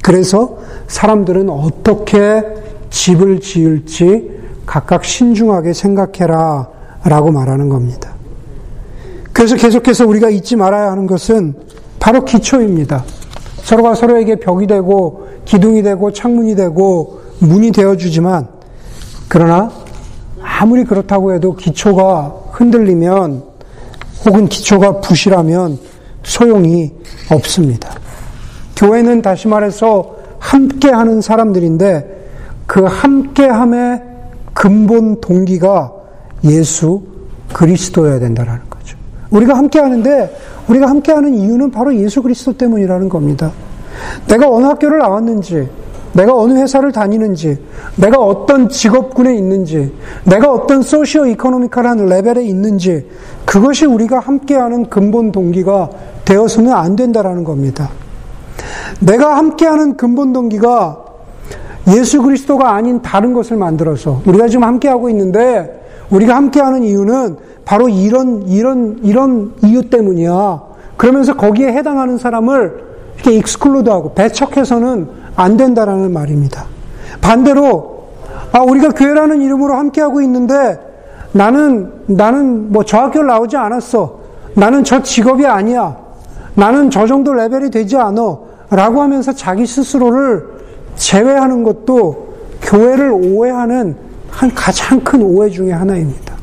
그래서 0.06 0.58
사람들은 0.86 1.50
어떻게 1.50 2.40
집을 2.90 3.40
지을지 3.40 4.30
각각 4.64 5.04
신중하게 5.04 5.72
생각해라 5.72 6.68
라고 7.02 7.32
말하는 7.32 7.68
겁니다. 7.68 8.14
그래서 9.32 9.56
계속해서 9.56 10.06
우리가 10.06 10.30
잊지 10.30 10.54
말아야 10.54 10.92
하는 10.92 11.08
것은 11.08 11.54
바로 11.98 12.24
기초입니다. 12.24 13.02
서로가 13.64 13.96
서로에게 13.96 14.36
벽이 14.36 14.68
되고 14.68 15.26
기둥이 15.44 15.82
되고 15.82 16.12
창문이 16.12 16.54
되고 16.54 17.22
문이 17.40 17.72
되어주지만 17.72 18.46
그러나 19.26 19.72
아무리 20.40 20.84
그렇다고 20.84 21.34
해도 21.34 21.56
기초가 21.56 22.32
흔들리면 22.52 23.42
혹은 24.24 24.46
기초가 24.48 25.00
부실하면 25.00 25.80
소용이 26.22 26.92
없습니다. 27.28 28.05
교회는 28.76 29.22
다시 29.22 29.48
말해서 29.48 30.16
함께 30.38 30.90
하는 30.90 31.20
사람들인데 31.20 32.14
그 32.66 32.84
함께함의 32.84 34.02
근본 34.52 35.20
동기가 35.20 35.92
예수 36.44 37.02
그리스도여야 37.52 38.18
된다는 38.18 38.58
거죠. 38.68 38.96
우리가 39.30 39.56
함께 39.56 39.80
하는데 39.80 40.36
우리가 40.68 40.88
함께 40.88 41.12
하는 41.12 41.34
이유는 41.34 41.70
바로 41.70 41.94
예수 41.96 42.22
그리스도 42.22 42.56
때문이라는 42.56 43.08
겁니다. 43.08 43.52
내가 44.28 44.48
어느 44.50 44.64
학교를 44.66 44.98
나왔는지, 44.98 45.68
내가 46.12 46.34
어느 46.34 46.54
회사를 46.54 46.92
다니는지, 46.92 47.58
내가 47.96 48.18
어떤 48.18 48.68
직업군에 48.68 49.34
있는지, 49.36 49.92
내가 50.24 50.52
어떤 50.52 50.82
소시오 50.82 51.26
이코노미컬한 51.26 52.06
레벨에 52.06 52.44
있는지, 52.44 53.06
그것이 53.44 53.86
우리가 53.86 54.18
함께하는 54.18 54.88
근본 54.88 55.32
동기가 55.32 55.90
되어서는 56.24 56.72
안 56.72 56.96
된다라는 56.96 57.44
겁니다. 57.44 57.90
내가 59.00 59.36
함께하는 59.36 59.96
근본 59.96 60.32
동기가 60.32 61.04
예수 61.88 62.22
그리스도가 62.22 62.74
아닌 62.74 63.00
다른 63.02 63.32
것을 63.32 63.56
만들어서 63.56 64.22
우리가 64.26 64.48
지금 64.48 64.64
함께하고 64.64 65.08
있는데 65.10 65.84
우리가 66.10 66.34
함께하는 66.34 66.82
이유는 66.82 67.36
바로 67.64 67.88
이런 67.88 68.42
이런 68.48 68.98
이런 69.02 69.52
이유 69.64 69.88
때문이야. 69.88 70.62
그러면서 70.96 71.36
거기에 71.36 71.72
해당하는 71.72 72.16
사람을 72.18 72.84
이렇게 73.16 73.32
익스클루드하고 73.32 74.14
배척해서는 74.14 75.08
안 75.36 75.56
된다라는 75.56 76.12
말입니다. 76.12 76.64
반대로 77.20 78.06
아 78.52 78.60
우리가 78.60 78.90
교회라는 78.90 79.42
이름으로 79.42 79.74
함께하고 79.74 80.22
있는데 80.22 80.78
나는 81.32 81.92
나는 82.06 82.72
뭐 82.72 82.82
저 82.84 82.98
학교를 82.98 83.26
나오지 83.26 83.56
않았어. 83.56 84.20
나는 84.54 84.84
저 84.84 85.02
직업이 85.02 85.46
아니야. 85.46 85.96
나는 86.54 86.90
저 86.90 87.06
정도 87.06 87.34
레벨이 87.34 87.70
되지 87.70 87.96
않아. 87.96 88.45
라고 88.70 89.00
하면서 89.00 89.32
자기 89.32 89.66
스스로를 89.66 90.44
제외하는 90.96 91.62
것도 91.62 92.34
교회를 92.62 93.10
오해하는 93.10 93.96
한 94.30 94.54
가장 94.54 95.00
큰 95.00 95.22
오해 95.22 95.50
중의 95.50 95.72
하나입니다. 95.72 96.34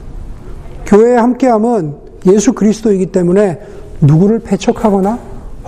교회에 0.85 1.15
함께하면 1.17 1.97
예수 2.27 2.53
그리스도이기 2.53 3.07
때문에 3.07 3.59
누구를 4.01 4.39
배척하거나 4.39 5.19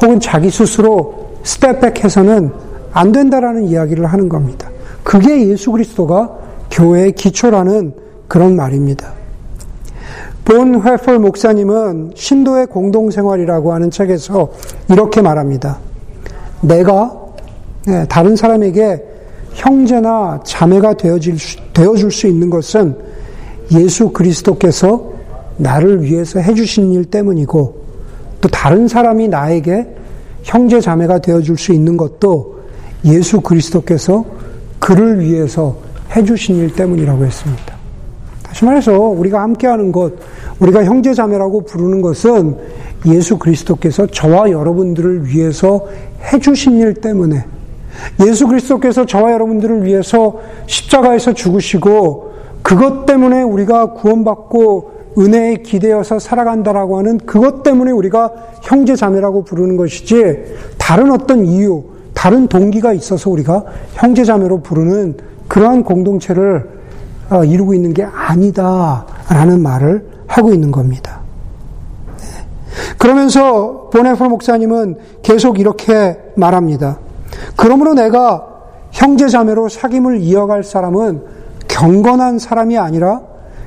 혹은 0.02 0.20
자기 0.20 0.50
스스로 0.50 1.32
스텝백해서는 1.44 2.52
안 2.94 3.12
된다라는 3.12 3.66
이야기를 3.66 4.06
하는 4.06 4.30
겁니다. 4.30 4.70
그게 5.04 5.48
예수 5.48 5.72
그리스도가 5.72 6.32
교회의 6.72 7.12
기초라는 7.14 7.94
그런 8.28 8.56
말입니다. 8.56 9.14
본 10.46 10.82
회펄 10.82 11.20
목사님은 11.20 12.12
신도의 12.16 12.68
공동생활이라고 12.68 13.74
하는 13.74 13.92
책에서 13.92 14.52
이렇게 14.90 15.22
말합니다. 15.22 15.80
내가 16.68 17.26
네, 17.86 18.06
다른 18.08 18.36
사람에게 18.36 19.04
형제나 19.54 20.42
자매가 20.44 20.96
되어질, 20.96 21.38
되어줄 21.74 22.12
수 22.12 22.28
있는 22.28 22.50
것은 22.50 22.96
예수 23.72 24.10
그리스도께서 24.10 25.14
나를 25.58 26.04
위해서 26.04 26.40
해주신 26.40 26.94
일 26.94 27.06
때문이고 27.06 27.86
또 28.42 28.50
다른 28.50 28.88
사람이 28.88 29.28
나에게 29.28 29.88
형제 30.44 30.82
자매가 30.82 31.20
되어줄 31.20 31.58
수 31.58 31.72
있는 31.72 31.96
것도 31.98 32.60
예수 33.06 33.42
그리스도께서 33.42 34.26
그를 34.80 35.20
위해서 35.20 35.78
해주신 36.16 36.58
일 36.58 36.74
때문이라고 36.74 37.26
했습니다. 37.26 37.76
다시 38.44 38.66
말해서 38.66 38.98
우리가 39.00 39.42
함께하는 39.42 39.92
것, 39.92 40.14
우리가 40.60 40.84
형제 40.86 41.14
자매라고 41.14 41.66
부르는 41.66 42.02
것은 42.02 42.58
예수 43.06 43.38
그리스도께서 43.38 44.08
저와 44.08 44.52
여러분들을 44.52 45.28
위해서 45.28 45.86
해주신 46.32 46.80
일 46.80 46.96
때문에 46.96 47.46
예수 48.26 48.48
그리스도께서 48.48 49.06
저와 49.06 49.32
여러분들을 49.32 49.86
위해서 49.86 50.40
십자가에서 50.68 51.34
죽으시고 51.34 52.34
그것 52.62 53.06
때문에 53.06 53.44
우리가 53.44 53.94
구원받고 53.94 54.96
은혜에 55.18 55.58
기대어서 55.58 56.20
살아간다라고 56.20 56.98
하는 56.98 57.18
그것 57.20 57.64
때문에 57.64 57.92
우리가 57.92 58.32
형제 58.64 58.96
자매라고 58.96 59.44
부르는 59.44 59.78
것이지 59.78 60.44
다른 60.78 61.12
어떤 61.12 61.46
이유, 61.46 61.84
다른 62.14 62.48
동기가 62.48 62.92
있어서 62.94 63.30
우리가 63.30 63.64
형제 63.94 64.24
자매로 64.24 64.62
부르는 64.62 65.16
그러한 65.48 65.84
공동체를 65.84 66.76
어, 67.30 67.44
이루고 67.44 67.74
있는 67.74 67.94
게 67.94 68.04
아니다라는 68.04 69.62
말을 69.62 70.06
하고 70.28 70.54
있는 70.54 70.72
겁니다. 70.72 71.15
네. 72.96 72.98
그러면서 72.98 73.90
보네포 73.92 74.26
목사님은 74.26 74.98
계속 75.22 75.60
이렇게 75.60 76.18
말합니다. 76.36 77.00
그러므로 77.56 77.94
내가 77.94 78.48
형제 78.92 79.28
자매로 79.28 79.68
사귐을 79.68 80.22
이어갈 80.22 80.64
사람은 80.64 81.22
경건한 81.68 82.40
사람이 82.40 82.78
아니라 82.78 83.22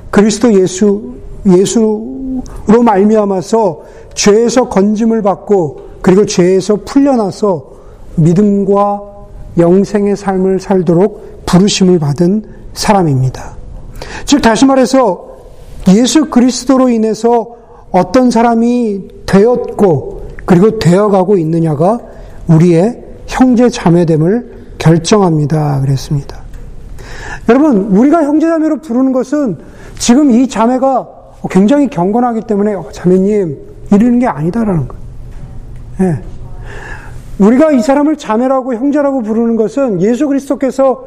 그리스도 0.09 0.53
예수 0.53 1.13
예수로 1.45 2.83
말미암아서 2.83 3.81
죄에서 4.13 4.69
건짐을 4.69 5.21
받고 5.21 5.89
그리고 6.01 6.25
죄에서 6.25 6.77
풀려나서 6.85 7.71
믿음과 8.15 9.01
영생의 9.57 10.15
삶을 10.15 10.59
살도록 10.59 11.45
부르심을 11.45 11.99
받은 11.99 12.43
사람입니다. 12.73 13.57
즉 14.25 14.41
다시 14.41 14.65
말해서 14.65 15.27
예수 15.89 16.29
그리스도로 16.29 16.89
인해서 16.89 17.58
어떤 17.91 18.31
사람이 18.31 19.07
되었고 19.25 20.27
그리고 20.45 20.79
되어가고 20.79 21.37
있느냐가 21.37 21.99
우리의 22.47 23.03
형제 23.27 23.69
자매됨을 23.69 24.59
결정합니다. 24.77 25.81
그랬습니다. 25.81 26.39
여러분, 27.47 27.87
우리가 27.95 28.23
형제 28.23 28.47
자매로 28.47 28.81
부르는 28.81 29.11
것은 29.11 29.57
지금 29.97 30.31
이 30.31 30.47
자매가 30.47 31.07
굉장히 31.49 31.89
경건하기 31.89 32.41
때문에 32.41 32.73
어, 32.73 32.85
자매님 32.91 33.57
이러는 33.91 34.19
게 34.19 34.27
아니다라는 34.27 34.87
거예요. 34.87 35.03
예. 36.01 36.21
우리가 37.39 37.71
이 37.71 37.81
사람을 37.81 38.17
자매라고 38.17 38.73
형제라고 38.75 39.21
부르는 39.21 39.55
것은 39.55 40.01
예수 40.01 40.27
그리스도께서 40.27 41.05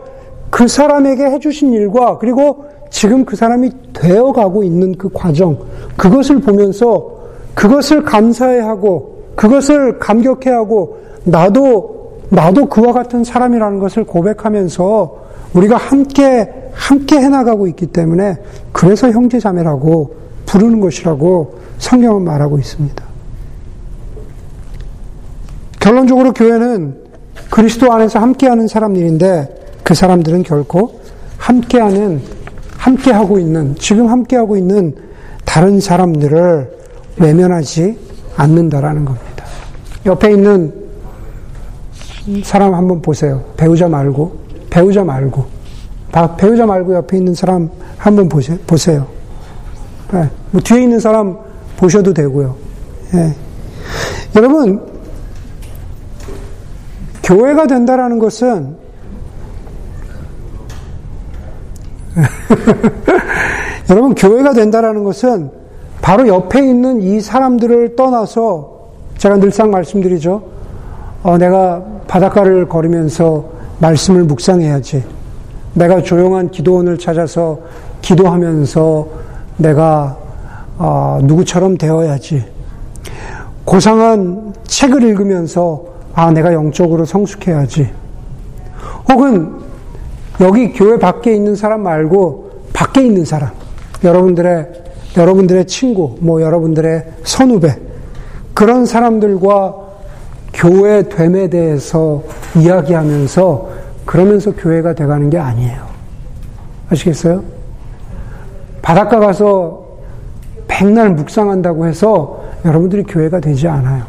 그 0.51 0.69
사람에게 0.69 1.25
해주신 1.25 1.73
일과 1.73 2.19
그리고 2.19 2.67
지금 2.93 3.25
그 3.25 3.35
사람이 3.35 3.73
되어가고 3.93 4.63
있는 4.63 4.95
그 4.97 5.09
과정 5.13 5.59
그것을 5.97 6.41
보면서 6.41 7.11
그것을 7.55 8.05
감사해하고 8.05 9.33
그것을 9.35 9.99
감격해하고 9.99 10.99
나도 11.25 12.21
나도 12.29 12.67
그와 12.67 12.93
같은 12.93 13.25
사람이라는 13.25 13.79
것을 13.79 14.05
고백하면서 14.05 15.23
우리가 15.55 15.77
함께, 15.77 16.71
함께 16.73 17.17
해나가고 17.17 17.67
있기 17.67 17.87
때문에 17.87 18.37
그래서 18.73 19.11
형제 19.11 19.41
자매라고 19.41 20.15
부르는 20.47 20.81
것이라고 20.81 21.59
성경은 21.79 22.23
말하고 22.23 22.59
있습니다. 22.59 23.05
결론적으로 25.81 26.33
교회는 26.33 26.97
그리스도 27.51 27.93
안에서 27.93 28.19
함께하는 28.19 28.69
사람들인데 28.69 29.81
그 29.83 29.95
사람들은 29.95 30.43
결코 30.45 31.01
함께하는, 31.37 32.23
함께 32.83 33.13
하고 33.13 33.39
있는, 33.39 33.77
지금 33.77 34.09
함께 34.09 34.35
하고 34.35 34.57
있는 34.57 34.93
다른 35.45 35.79
사람들을 35.79 36.69
외면하지 37.17 37.97
않는다라는 38.37 39.05
겁니다. 39.05 39.45
옆에 40.05 40.33
있는 40.33 40.75
사람 42.43 42.75
한번 42.75 43.01
보세요. 43.01 43.45
배우자 43.57 43.87
말고, 43.87 44.37
배우자 44.69 45.05
말고. 45.05 45.47
배우자 46.37 46.67
말고 46.67 46.95
옆에 46.97 47.19
있는 47.19 47.35
사람 47.37 47.71
한번 47.99 48.29
보세요. 48.29 49.07
네. 50.13 50.29
뭐 50.51 50.61
뒤에 50.61 50.83
있는 50.83 50.99
사람 50.99 51.39
보셔도 51.77 52.13
되고요. 52.13 52.57
네. 53.13 53.33
여러분, 54.35 54.85
교회가 57.23 57.69
된다라는 57.69 58.19
것은 58.19 58.82
여러분, 63.91 64.15
교회가 64.15 64.53
된다라는 64.53 65.05
것은 65.05 65.51
바로 66.01 66.27
옆에 66.27 66.61
있는 66.61 67.01
이 67.01 67.21
사람들을 67.21 67.97
떠나서 67.97 68.73
제가 69.19 69.37
늘상 69.37 69.71
말씀드리죠. 69.71 70.43
어, 71.23 71.39
내가 71.39 71.83
바닷가를 72.09 72.69
걸으면서 72.69 73.45
말씀을 73.79 74.25
묵상해야지. 74.25 75.05
내가 75.75 76.03
조용한 76.03 76.51
기도원을 76.51 76.99
찾아서 76.99 77.59
기도하면서 78.03 79.09
내가 79.59 80.19
어, 80.79 81.21
누구처럼 81.23 81.79
되어야지. 81.79 82.45
고상한 83.65 84.53
책을 84.65 85.03
읽으면서 85.05 85.85
아 86.15 86.31
내가 86.31 86.53
영적으로 86.53 87.05
성숙해야지. 87.05 87.89
혹은 89.09 89.62
여기 90.43 90.73
교회 90.73 90.99
밖에 90.99 91.35
있는 91.35 91.55
사람 91.57 91.83
말고 91.83 92.51
밖에 92.73 93.03
있는 93.03 93.25
사람, 93.25 93.51
여러분들의 94.05 94.83
여러분들의 95.17 95.67
친구, 95.67 96.17
뭐 96.21 96.43
여러분들의 96.43 97.05
선후배 97.23 97.79
그런 98.55 98.87
사람들과 98.87 99.77
교회 100.53 101.09
됨에 101.09 101.49
대해서 101.49 102.23
이야기하면서 102.57 103.69
그러면서 104.05 104.53
교회가 104.53 104.95
돼가는 104.95 105.31
게 105.31 105.39
아니에요. 105.39 105.87
아시겠어요? 106.91 107.43
바닷가 108.83 109.21
가서 109.21 109.87
백날 110.67 111.11
묵상한다고 111.11 111.87
해서 111.87 112.43
여러분들이 112.65 113.05
교회가 113.05 113.41
되지 113.41 113.69
않아요. 113.69 114.05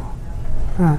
아, 0.78 0.98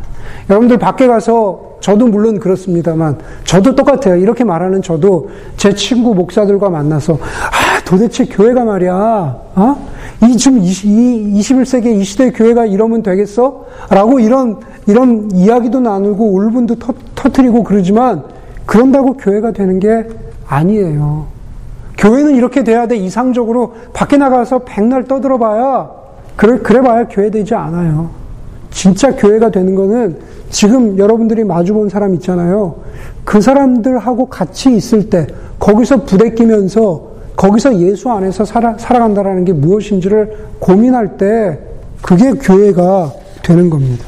여러분들 0.49 0.77
밖에 0.77 1.07
가서 1.07 1.74
저도 1.85 2.07
물론 2.07 2.39
그렇습니다만 2.39 3.19
저도 3.43 3.75
똑같아요. 3.75 4.15
이렇게 4.15 4.43
말하는 4.43 4.81
저도 4.81 5.29
제 5.55 5.75
친구 5.75 6.15
목사들과 6.15 6.67
만나서 6.67 7.13
아 7.13 7.79
도대체 7.85 8.25
교회가 8.25 8.65
말이야. 8.65 8.93
어? 9.55 9.87
이 10.23 10.35
지금 10.35 10.57
20, 10.57 10.89
21세기 10.89 12.01
이 12.01 12.03
시대 12.03 12.31
교회가 12.31 12.65
이러면 12.65 13.03
되겠어? 13.03 13.65
라고 13.91 14.19
이런 14.19 14.61
이런 14.87 15.29
이야기도 15.31 15.79
나누고 15.79 16.33
울분도 16.33 16.79
터, 16.79 16.91
터트리고 17.13 17.63
그러지만 17.63 18.23
그런다고 18.65 19.13
교회가 19.13 19.51
되는 19.51 19.79
게 19.79 20.07
아니에요. 20.47 21.27
교회는 21.99 22.35
이렇게 22.35 22.63
돼야 22.63 22.87
돼. 22.87 22.95
이상적으로 22.95 23.75
밖에 23.93 24.17
나가서 24.17 24.63
백날 24.65 25.03
떠들어봐야 25.03 25.91
그래 26.35 26.57
그래봐야 26.57 27.09
교회 27.09 27.29
되지 27.29 27.53
않아요. 27.53 28.24
진짜 28.75 29.15
교회가 29.15 29.51
되는 29.51 29.73
거는 29.73 30.17
지금 30.49 30.97
여러분들이 30.97 31.45
마주본 31.45 31.87
사람 31.87 32.13
있잖아요. 32.15 32.75
그 33.23 33.39
사람들하고 33.39 34.27
같이 34.27 34.75
있을 34.75 35.09
때 35.09 35.25
거기서 35.59 36.03
부대끼면서 36.03 37.15
거기서 37.37 37.79
예수 37.79 38.11
안에서 38.11 38.43
살아, 38.43 38.77
살아간다라는 38.77 39.45
게 39.45 39.53
무엇인지를 39.53 40.37
고민할 40.59 41.17
때 41.17 41.57
그게 42.01 42.31
교회가 42.33 43.13
되는 43.43 43.69
겁니다. 43.69 44.05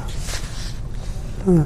어. 1.46 1.66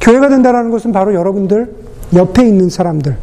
교회가 0.00 0.28
된다는 0.28 0.70
것은 0.70 0.92
바로 0.92 1.12
여러분들 1.14 1.74
옆에 2.14 2.46
있는 2.46 2.70
사람들 2.70 3.16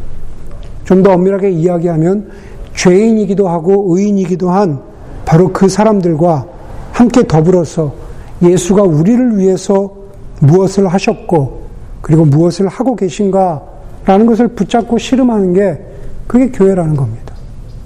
좀 0.83 1.01
더 1.01 1.13
엄밀하게 1.13 1.49
이야기하면 1.49 2.29
죄인이기도 2.75 3.47
하고 3.47 3.95
의인이기도 3.95 4.49
한 4.49 4.81
바로 5.25 5.53
그 5.53 5.69
사람들과 5.69 6.45
함께 6.91 7.25
더불어서 7.25 8.04
예수가 8.41 8.83
우리를 8.83 9.37
위해서 9.37 9.93
무엇을 10.41 10.87
하셨고 10.87 11.65
그리고 12.01 12.25
무엇을 12.25 12.67
하고 12.67 12.95
계신가라는 12.95 14.25
것을 14.27 14.49
붙잡고 14.49 14.97
씨름하는 14.97 15.53
게 15.53 15.79
그게 16.27 16.49
교회라는 16.49 16.95
겁니다. 16.95 17.33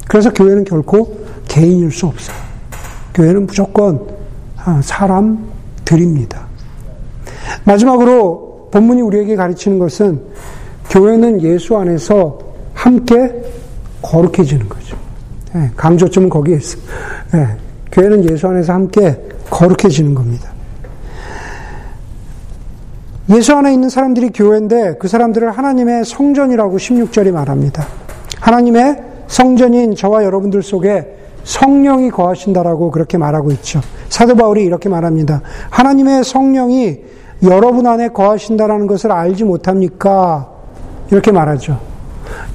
그래서 0.07 0.31
교회는 0.33 0.65
결코 0.65 1.19
개인일 1.47 1.91
수 1.91 2.07
없어요. 2.07 2.35
교회는 3.13 3.45
무조건 3.45 4.07
아, 4.57 4.81
사람들입니다. 4.83 6.47
마지막으로 7.63 8.69
본문이 8.71 9.01
우리에게 9.01 9.35
가르치는 9.35 9.79
것은 9.79 10.21
교회는 10.89 11.41
예수 11.41 11.77
안에서 11.77 12.39
함께 12.73 13.43
거룩해지는 14.01 14.67
거죠. 14.69 14.97
예, 15.55 15.69
강조점은 15.75 16.29
거기에 16.29 16.57
있어. 16.57 16.77
예, 17.35 17.47
교회는 17.91 18.29
예수 18.29 18.47
안에서 18.47 18.73
함께 18.73 19.19
거룩해지는 19.49 20.15
겁니다. 20.15 20.49
예수 23.29 23.53
안에 23.53 23.71
있는 23.73 23.89
사람들이 23.89 24.31
교회인데 24.31 24.95
그 24.99 25.07
사람들을 25.07 25.51
하나님의 25.51 26.03
성전이라고 26.03 26.77
16절이 26.77 27.31
말합니다. 27.31 27.85
하나님의 28.39 29.03
성전인 29.27 29.95
저와 29.95 30.23
여러분들 30.23 30.63
속에 30.63 31.15
성령이 31.43 32.09
거하신다라고 32.09 32.89
그렇게 32.89 33.17
말하고 33.17 33.51
있죠. 33.51 33.81
사도 34.09 34.35
바울이 34.35 34.63
이렇게 34.63 34.89
말합니다. 34.89 35.41
하나님의 35.69 36.23
성령이 36.23 36.99
여러분 37.43 37.85
안에 37.85 38.09
거하신다라는 38.09 38.87
것을 38.87 39.11
알지 39.11 39.43
못합니까? 39.43 40.49
이렇게 41.11 41.31
말하죠. 41.31 41.79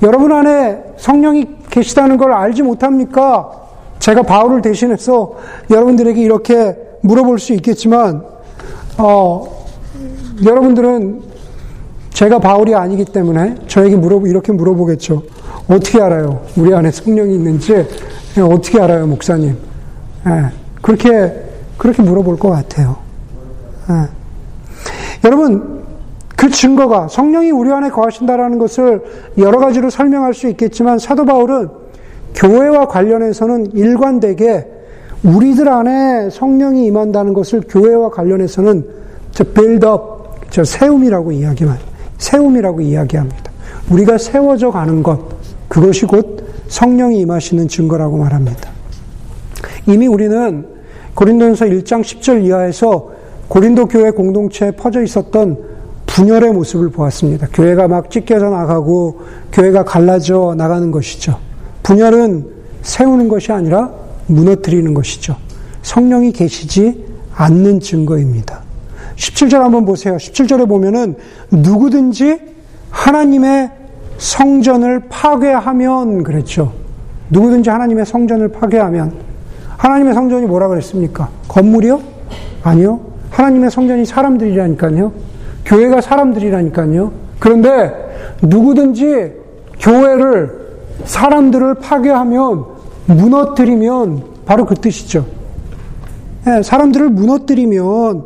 여러분 0.03 0.33
안에 0.33 0.83
성령이 0.97 1.47
계시다는 1.71 2.17
걸 2.17 2.33
알지 2.33 2.63
못합니까? 2.63 3.51
제가 4.01 4.23
바울을 4.23 4.61
대신해서 4.61 5.35
여러분들에게 5.71 6.21
이렇게 6.21 6.77
물어볼 7.05 7.39
수 7.39 7.53
있겠지만, 7.53 8.23
어, 8.97 9.67
여러분들은 10.43 11.21
제가 12.11 12.39
바울이 12.39 12.75
아니기 12.75 13.05
때문에 13.05 13.57
저에게 13.67 13.97
물어보, 13.97 14.27
이렇게 14.27 14.53
물어보겠죠. 14.53 15.23
어떻게 15.69 16.01
알아요? 16.01 16.43
우리 16.57 16.75
안에 16.75 16.91
성령이 16.91 17.35
있는지 17.35 17.87
어떻게 18.41 18.81
알아요, 18.81 19.07
목사님? 19.07 19.57
예, 20.27 20.51
그렇게, 20.81 21.45
그렇게 21.77 22.03
물어볼 22.03 22.39
것 22.39 22.51
같아요. 22.51 22.97
예. 23.91 24.09
여러분, 25.25 25.85
그 26.37 26.51
증거가 26.51 27.09
성령이 27.09 27.51
우리 27.51 27.71
안에 27.71 27.91
거하신다라는 27.91 28.59
것을 28.59 29.03
여러 29.39 29.59
가지로 29.59 29.91
설명할 29.91 30.33
수 30.33 30.49
있겠지만 30.49 30.99
사도 30.99 31.27
바울은 31.27 31.69
교회와 32.35 32.89
관련해서는 32.89 33.73
일관되게 33.75 34.74
우리들 35.25 35.69
안에 35.69 36.29
성령이 36.31 36.85
임한다는 36.87 37.33
것을 37.33 37.63
교회와 37.67 38.11
관련해서는 38.11 38.87
저 39.33 39.43
빌드업, 39.43 40.51
저 40.51 40.65
세움이라고 40.65 41.33
이야기만, 41.33 41.79
세움이라고 42.19 42.83
이야기합니다. 42.83 43.51
우리가 43.91 44.19
세워져 44.19 44.71
가는 44.71 45.03
것, 45.03 45.19
그것이 45.69 46.05
곧 46.05 46.45
성령이 46.69 47.21
임하시는 47.21 47.69
증거라고 47.69 48.19
말합니다. 48.19 48.71
이미 49.87 50.07
우리는 50.07 50.67
고린도전서 51.15 51.67
1장 51.67 52.03
10절 52.03 52.45
이하에서 52.45 53.11
고린도 53.49 53.87
교회 53.87 54.11
공동체에 54.11 54.73
퍼져 54.73 55.03
있었던 55.03 55.59
분열의 56.07 56.53
모습을 56.53 56.91
보았습니다. 56.91 57.49
교회가 57.53 57.89
막 57.89 58.11
찢겨져 58.11 58.51
나가고 58.51 59.21
교회가 59.53 59.85
갈라져 59.85 60.55
나가는 60.57 60.91
것이죠. 60.91 61.39
분열은 61.83 62.47
세우는 62.83 63.29
것이 63.29 63.53
아니라 63.53 64.04
무너뜨리는 64.27 64.93
것이죠. 64.95 65.37
성령이 65.83 66.33
계시지 66.33 67.05
않는 67.35 67.81
증거입니다. 67.81 68.63
17절 69.17 69.59
한번 69.59 69.85
보세요. 69.85 70.17
17절에 70.17 70.69
보면은 70.69 71.17
누구든지 71.51 72.41
하나님의 72.91 73.71
성전을 74.19 75.09
파괴하면 75.09 76.23
그랬죠. 76.23 76.73
누구든지 77.31 77.71
하나님의 77.71 78.07
성전을 78.07 78.49
파괴하면 78.49 79.13
하나님의 79.77 80.15
성전이 80.15 80.47
뭐라 80.47 80.69
그랬습니까? 80.69 81.29
건물이요? 81.49 82.01
아니요. 82.63 83.01
하나님의 83.31 83.71
성전이 83.71 84.05
사람들이라니까요. 84.07 85.13
교회가 85.65 86.01
사람들이라니까요. 86.01 87.13
그런데 87.39 87.93
누구든지 88.43 89.33
교회를 89.81 90.65
사람들을 91.05 91.75
파괴하면 91.75 92.74
무너뜨리면 93.07 94.25
바로 94.47 94.65
그 94.67 94.75
뜻이죠. 94.75 95.27
네, 96.45 96.63
사람들을 96.63 97.09
무너뜨리면 97.11 98.25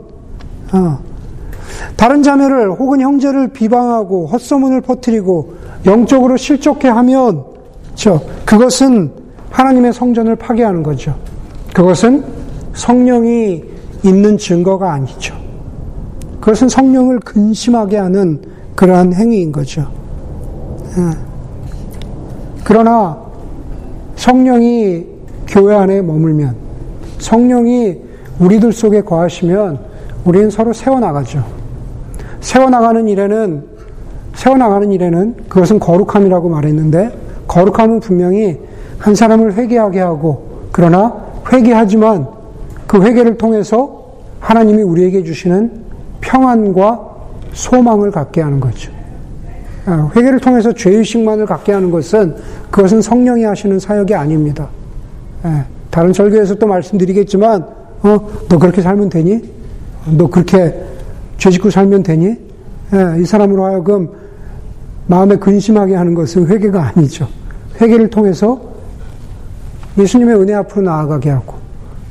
어, 0.73 0.99
다른 1.97 2.23
자매를 2.23 2.73
혹은 2.73 3.01
형제를 3.01 3.49
비방하고 3.49 4.27
헛소문을 4.27 4.81
퍼뜨리고 4.81 5.55
영적으로 5.87 6.37
실족해 6.37 6.89
하면 6.89 7.45
저 7.95 8.21
그것은 8.45 9.13
하나님의 9.51 9.93
성전을 9.93 10.37
파괴하는 10.37 10.83
거죠. 10.83 11.15
그것은 11.73 12.25
성령이 12.75 13.63
있는 14.05 14.39
증거가 14.39 14.93
아니죠. 14.93 15.35
그것은 16.41 16.69
성령을 16.69 17.21
근심하게 17.21 17.97
하는 17.97 18.41
그러한 18.75 19.13
행위인 19.13 19.51
거죠. 19.51 19.91
예. 20.97 21.11
그러나 22.63 23.28
성령이 24.29 25.07
교회 25.47 25.75
안에 25.75 26.03
머물면 26.03 26.55
성령이 27.19 27.97
우리들 28.39 28.75
속에 28.75 29.01
거하시면 29.01 29.79
우리는 30.27 30.51
서로 30.51 30.75
세워나가죠. 30.75 31.43
세워나가는 32.41 33.09
일에는 33.09 33.65
세워나가는 34.35 34.93
일에는 34.93 35.35
그것은 35.49 35.79
거룩함이라고 35.79 36.51
말했는데 36.51 37.11
거룩함은 37.47 38.01
분명히 38.01 38.59
한 38.99 39.15
사람을 39.15 39.55
회개하게 39.55 40.01
하고 40.01 40.67
그러나 40.73 41.17
회개하지만 41.51 42.29
그 42.87 43.03
회개를 43.03 43.39
통해서 43.39 44.13
하나님이 44.41 44.83
우리에게 44.83 45.25
주시는 45.25 45.73
평안과 46.21 47.01
소망을 47.55 48.11
갖게 48.11 48.43
하는 48.43 48.61
거죠. 48.61 48.98
아, 49.89 50.11
회개를 50.15 50.39
통해서 50.39 50.71
죄의식만을 50.71 51.47
갖게 51.47 51.73
하는 51.73 51.91
것은 51.91 52.37
그것은 52.71 53.01
성령이 53.01 53.45
하시는 53.45 53.79
사역이 53.79 54.15
아닙니다. 54.15 54.69
예, 55.47 55.65
다른 55.91 56.13
설교에서 56.13 56.57
또 56.57 56.67
말씀드리겠지만, 56.67 57.63
어, 58.03 58.29
너 58.51 58.59
그렇게 58.59 58.83
살면 58.83 59.09
되니? 59.09 59.43
너 60.11 60.29
그렇게 60.29 60.79
죄 61.39 61.51
짓고 61.51 61.71
살면 61.71 62.03
되니? 62.03 62.27
예, 62.27 63.23
이 63.23 63.25
사람으로 63.25 63.65
하여금 63.65 64.11
마음에 65.07 65.37
근심하게 65.37 65.95
하는 65.95 66.15
것은 66.15 66.49
회개가 66.49 66.93
아니죠. 66.95 67.27
회개를 67.81 68.11
통해서 68.11 68.61
예수님의 69.97 70.37
은혜 70.37 70.53
앞으로 70.53 70.83
나아가게 70.83 71.31
하고, 71.31 71.55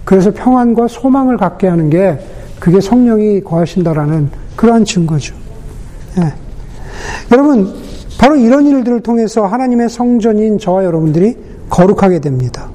그래서 0.03 0.31
평안과 0.33 0.87
소망을 0.87 1.37
갖게 1.37 1.67
하는 1.67 1.91
게 1.91 2.17
그게 2.59 2.81
성령이 2.81 3.41
거하신다라는 3.41 4.31
그러한 4.55 4.83
증거죠. 4.83 5.35
예. 7.31 7.35
여러분, 7.35 7.73
바로 8.19 8.35
이런 8.35 8.65
일들을 8.65 9.01
통해서 9.01 9.45
하나님의 9.45 9.89
성전인 9.89 10.57
저와 10.59 10.83
여러분들이 10.85 11.37
거룩하게 11.69 12.19
됩니다. 12.19 12.69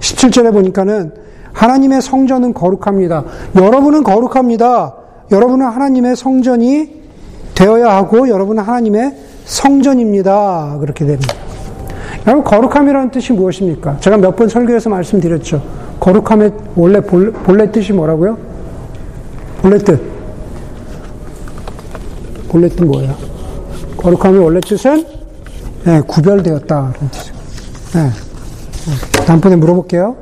17절에 0.00 0.52
보니까는 0.52 1.12
하나님의 1.52 2.00
성전은 2.02 2.54
거룩합니다. 2.54 3.24
여러분은 3.56 4.02
거룩합니다. 4.02 4.94
여러분은 5.30 5.66
하나님의 5.66 6.16
성전이 6.16 7.00
되어야 7.54 7.94
하고 7.94 8.28
여러분은 8.28 8.62
하나님의 8.62 9.14
성전입니다. 9.44 10.78
그렇게 10.80 11.04
됩니다. 11.04 11.34
여러분, 12.26 12.44
거룩함이라는 12.44 13.10
뜻이 13.10 13.32
무엇입니까? 13.32 13.98
제가 14.00 14.16
몇 14.16 14.36
번 14.36 14.48
설교에서 14.48 14.90
말씀드렸죠. 14.90 15.62
거룩함의 16.00 16.52
원래 16.76 17.00
본래 17.00 17.70
뜻이 17.70 17.92
뭐라고요? 17.92 18.38
본래 19.62 19.78
뜻. 19.78 20.00
본래 22.48 22.68
뜻 22.68 22.82
뭐예요? 22.84 23.29
거룩함의 24.00 24.40
원래 24.40 24.60
뜻은 24.60 25.04
네, 25.84 26.00
구별되었다. 26.00 26.92
뜻이에요. 27.10 27.36
네. 27.94 29.24
다음번에 29.26 29.56
물어볼게요. 29.56 30.16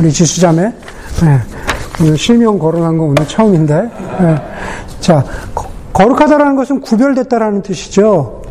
우리 0.00 0.12
지수자매. 0.12 0.62
네. 0.62 1.38
오늘 2.00 2.16
실명 2.16 2.58
거론한 2.58 2.96
거 2.96 3.04
오늘 3.04 3.26
처음인데. 3.26 3.74
네. 4.20 4.36
자, 5.00 5.24
거룩하다라는 5.92 6.56
것은 6.56 6.80
구별됐다라는 6.80 7.62
뜻이죠. 7.62 8.42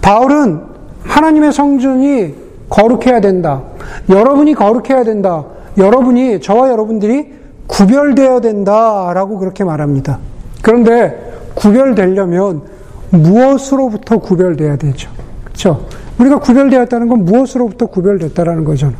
바울은 0.00 0.62
하나님의 1.04 1.52
성전이 1.52 2.34
거룩해야 2.68 3.20
된다. 3.20 3.62
여러분이 4.08 4.54
거룩해야 4.54 5.04
된다. 5.04 5.44
여러분이, 5.76 6.40
저와 6.40 6.70
여러분들이 6.70 7.32
구별되어야 7.66 8.40
된다라고 8.40 9.38
그렇게 9.38 9.64
말합니다. 9.64 10.18
그런데 10.62 11.32
구별되려면 11.54 12.77
무엇으로부터 13.10 14.18
구별돼야 14.18 14.76
되죠? 14.76 15.10
그렇죠? 15.44 15.86
우리가 16.18 16.38
구별되었다는 16.40 17.08
건 17.08 17.24
무엇으로부터 17.24 17.86
구별됐다라는 17.86 18.64
거잖아요. 18.64 18.98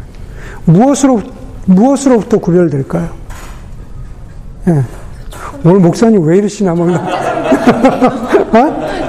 무엇으로 0.64 1.20
무엇으로부터 1.66 2.38
구별될까요? 2.38 3.08
예. 4.68 4.82
오늘 5.64 5.80
목사님 5.80 6.22
왜 6.24 6.38
이러시나 6.38 6.74
막. 6.74 6.88
어? 6.88 6.94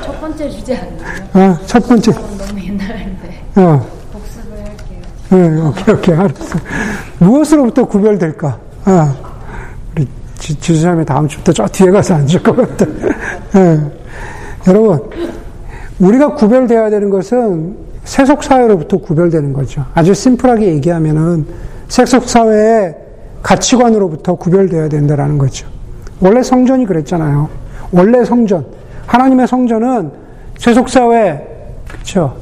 첫 0.03 0.19
번째 0.19 0.49
주제 0.49 0.75
아니에요? 0.75 0.97
어, 1.33 1.57
첫 1.65 1.87
번째. 1.87 2.11
너무 2.11 2.59
옛날인데. 2.61 3.43
어. 3.55 3.85
복습을 4.11 4.57
할게요. 4.57 4.99
네, 5.29 5.61
오케이, 5.61 5.93
오케이, 5.95 6.15
알았어. 6.15 6.57
무엇으로부터 7.19 7.85
구별될까? 7.85 8.57
아, 8.85 9.15
우리 9.95 10.07
지, 10.39 10.55
지수자매 10.59 11.05
다음 11.05 11.27
주부터 11.27 11.53
저 11.53 11.67
뒤에 11.67 11.91
가서 11.91 12.15
앉을 12.15 12.41
것 12.41 12.55
같아. 12.55 12.85
네. 13.53 13.79
여러분, 14.67 14.99
우리가 15.99 16.35
구별되어야 16.35 16.89
되는 16.89 17.09
것은 17.09 17.75
세속사회로부터 18.03 18.97
구별되는 18.97 19.53
거죠. 19.53 19.85
아주 19.93 20.13
심플하게 20.13 20.67
얘기하면은 20.75 21.45
세속사회의 21.87 22.95
가치관으로부터 23.43 24.35
구별되어야 24.35 24.89
된다는 24.89 25.37
거죠. 25.37 25.67
원래 26.19 26.43
성전이 26.43 26.85
그랬잖아요. 26.85 27.49
원래 27.91 28.23
성전. 28.25 28.65
하나님의 29.07 29.47
성전은 29.47 30.11
세속사회, 30.57 31.47
그쵸. 31.87 32.35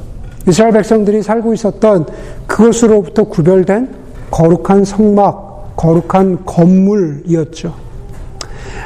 이스라엘 0.46 0.72
백성들이 0.72 1.22
살고 1.22 1.54
있었던 1.54 2.06
그것으로부터 2.46 3.24
구별된 3.24 3.88
거룩한 4.30 4.84
성막, 4.84 5.76
거룩한 5.76 6.44
건물이었죠. 6.44 7.74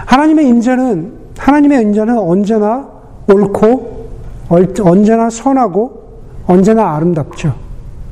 하나님의 0.06 0.48
임재는, 0.48 1.12
하나님의 1.38 1.82
임재는 1.82 2.18
언제나 2.18 2.91
옳고, 3.28 4.08
언제나 4.48 5.30
선하고, 5.30 6.02
언제나 6.46 6.94
아름답죠. 6.96 7.54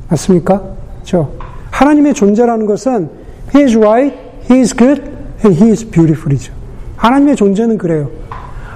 맞습니까? 0.08 0.62
그죠 1.00 1.32
하나님의 1.70 2.14
존재라는 2.14 2.66
것은 2.66 3.11
He 3.54 3.64
is 3.64 3.76
right, 3.78 4.16
He 4.50 4.61
is 4.61 4.74
good, 4.74 5.02
He 5.44 5.70
is 5.70 5.88
beautiful이죠. 5.90 6.52
하나님의 6.96 7.36
존재는 7.36 7.78
그래요. 7.78 8.11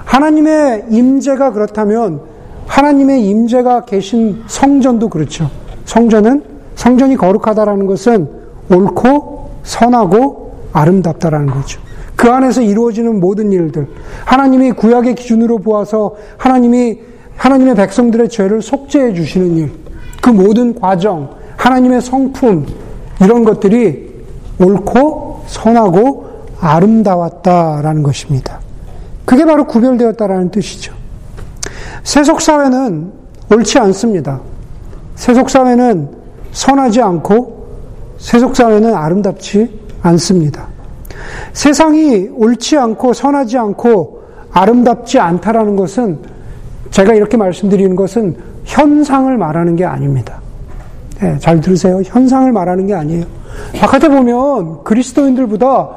하나님의 0.04 0.86
임재가 0.90 1.52
그렇다면 1.52 2.20
하나님의 2.66 3.26
임재가 3.26 3.84
계신 3.84 4.42
성전도 4.46 5.08
그렇죠. 5.08 5.50
성전은 5.84 6.42
성전이 6.76 7.16
거룩하다라는 7.16 7.86
것은 7.86 8.28
옳고 8.70 9.50
선하고 9.62 10.68
아름답다라는 10.72 11.48
거죠. 11.48 11.80
그 12.24 12.30
안에서 12.30 12.62
이루어지는 12.62 13.20
모든 13.20 13.52
일들, 13.52 13.86
하나님이 14.24 14.72
구약의 14.72 15.14
기준으로 15.14 15.58
보아서 15.58 16.14
하나님이 16.38 16.98
하나님의 17.36 17.74
백성들의 17.74 18.30
죄를 18.30 18.62
속죄해 18.62 19.12
주시는 19.12 19.58
일, 19.58 19.70
그 20.22 20.30
모든 20.30 20.74
과정, 20.74 21.28
하나님의 21.58 22.00
성품 22.00 22.64
이런 23.20 23.44
것들이 23.44 24.24
옳고 24.58 25.44
선하고 25.48 26.46
아름다웠다라는 26.60 28.02
것입니다. 28.02 28.58
그게 29.26 29.44
바로 29.44 29.66
구별되었다라는 29.66 30.50
뜻이죠. 30.50 30.94
세속 32.04 32.40
사회는 32.40 33.12
옳지 33.52 33.78
않습니다. 33.80 34.40
세속 35.16 35.50
사회는 35.50 36.08
선하지 36.52 37.02
않고 37.02 37.68
세속 38.16 38.56
사회는 38.56 38.94
아름답지 38.94 39.78
않습니다. 40.00 40.73
세상이 41.52 42.30
옳지 42.34 42.76
않고 42.76 43.12
선하지 43.12 43.58
않고 43.58 44.22
아름답지 44.52 45.18
않다라는 45.18 45.76
것은 45.76 46.18
제가 46.90 47.14
이렇게 47.14 47.36
말씀드리는 47.36 47.96
것은 47.96 48.36
현상을 48.64 49.36
말하는 49.36 49.76
게 49.76 49.84
아닙니다. 49.84 50.40
네, 51.20 51.38
잘 51.38 51.60
들으세요. 51.60 52.00
현상을 52.04 52.50
말하는 52.52 52.86
게 52.86 52.94
아니에요. 52.94 53.24
바깥에 53.78 54.08
보면 54.08 54.84
그리스도인들보다 54.84 55.88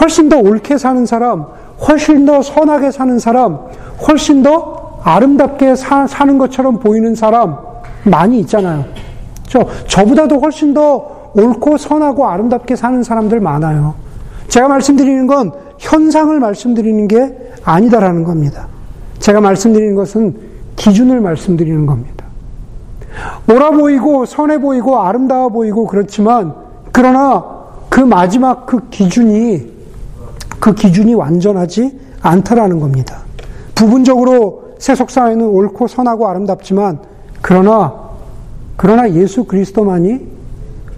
훨씬 0.00 0.28
더 0.28 0.38
옳게 0.38 0.78
사는 0.78 1.06
사람, 1.06 1.46
훨씬 1.88 2.24
더 2.24 2.42
선하게 2.42 2.90
사는 2.90 3.18
사람, 3.18 3.58
훨씬 4.06 4.42
더 4.42 5.00
아름답게 5.02 5.76
사, 5.76 6.06
는 6.24 6.38
것처럼 6.38 6.78
보이는 6.78 7.14
사람 7.14 7.56
많이 8.04 8.40
있잖아요. 8.40 8.84
저, 9.46 9.66
저보다도 9.86 10.40
훨씬 10.40 10.74
더 10.74 11.30
옳고 11.34 11.76
선하고 11.76 12.26
아름답게 12.26 12.76
사는 12.76 13.02
사람들 13.02 13.40
많아요. 13.40 13.94
제가 14.48 14.68
말씀드리는 14.68 15.26
건 15.26 15.52
현상을 15.78 16.38
말씀드리는 16.38 17.08
게 17.08 17.52
아니다라는 17.64 18.24
겁니다. 18.24 18.68
제가 19.18 19.40
말씀드리는 19.40 19.94
것은 19.94 20.36
기준을 20.76 21.20
말씀드리는 21.20 21.86
겁니다. 21.86 22.24
옳아 23.48 23.70
보이고 23.70 24.26
선해 24.26 24.58
보이고 24.58 24.98
아름다워 25.00 25.48
보이고 25.48 25.86
그렇지만 25.86 26.54
그러나 26.92 27.44
그 27.88 28.00
마지막 28.00 28.66
그 28.66 28.88
기준이 28.90 29.72
그 30.58 30.74
기준이 30.74 31.14
완전하지 31.14 31.98
않다라는 32.20 32.80
겁니다. 32.80 33.18
부분적으로 33.74 34.74
세속 34.78 35.10
사회는 35.10 35.46
옳고 35.46 35.86
선하고 35.86 36.28
아름답지만 36.28 36.98
그러나 37.40 37.94
그러나 38.76 39.10
예수 39.12 39.44
그리스도만이 39.44 40.20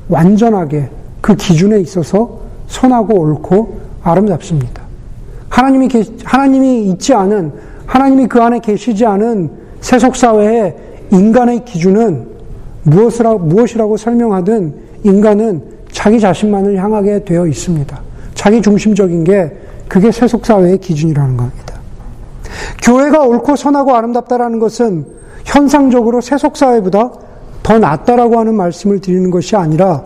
완전하게 0.08 0.88
그 1.20 1.34
기준에 1.34 1.80
있어서 1.80 2.45
선하고 2.66 3.18
옳고 3.20 3.80
아름답습니다. 4.02 4.82
하나님이 5.48 5.88
하나님이 6.24 6.90
있지 6.90 7.14
않은 7.14 7.52
하나님이 7.86 8.26
그 8.26 8.42
안에 8.42 8.58
계시지 8.60 9.06
않은 9.06 9.50
세속 9.80 10.16
사회의 10.16 10.76
인간의 11.10 11.64
기준은 11.64 12.26
무엇이라, 12.82 13.34
무엇이라고 13.34 13.96
설명하든 13.96 14.74
인간은 15.04 15.62
자기 15.92 16.20
자신만을 16.20 16.76
향하게 16.76 17.24
되어 17.24 17.46
있습니다. 17.46 18.00
자기 18.34 18.60
중심적인 18.60 19.24
게 19.24 19.56
그게 19.88 20.10
세속 20.10 20.44
사회의 20.44 20.78
기준이라는 20.78 21.36
겁니다. 21.36 21.76
교회가 22.82 23.22
옳고 23.22 23.56
선하고 23.56 23.94
아름답다라는 23.94 24.58
것은 24.58 25.06
현상적으로 25.44 26.20
세속 26.20 26.56
사회보다 26.56 27.10
더 27.62 27.78
낫다라고 27.78 28.38
하는 28.38 28.54
말씀을 28.54 29.00
드리는 29.00 29.30
것이 29.30 29.56
아니라 29.56 30.04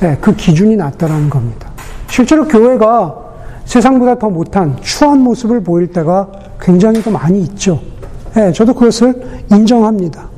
네, 0.00 0.16
그 0.20 0.34
기준이 0.34 0.76
낫다라는 0.76 1.28
겁니다. 1.28 1.67
실제로 2.10 2.46
교회가 2.46 3.28
세상보다 3.64 4.18
더 4.18 4.30
못한 4.30 4.76
추한 4.80 5.20
모습을 5.20 5.62
보일 5.62 5.88
때가 5.92 6.28
굉장히 6.60 7.02
더 7.02 7.10
많이 7.10 7.40
있죠. 7.42 7.80
네, 8.34 8.52
저도 8.52 8.74
그것을 8.74 9.44
인정합니다. 9.50 10.28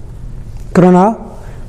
그러나 0.72 1.16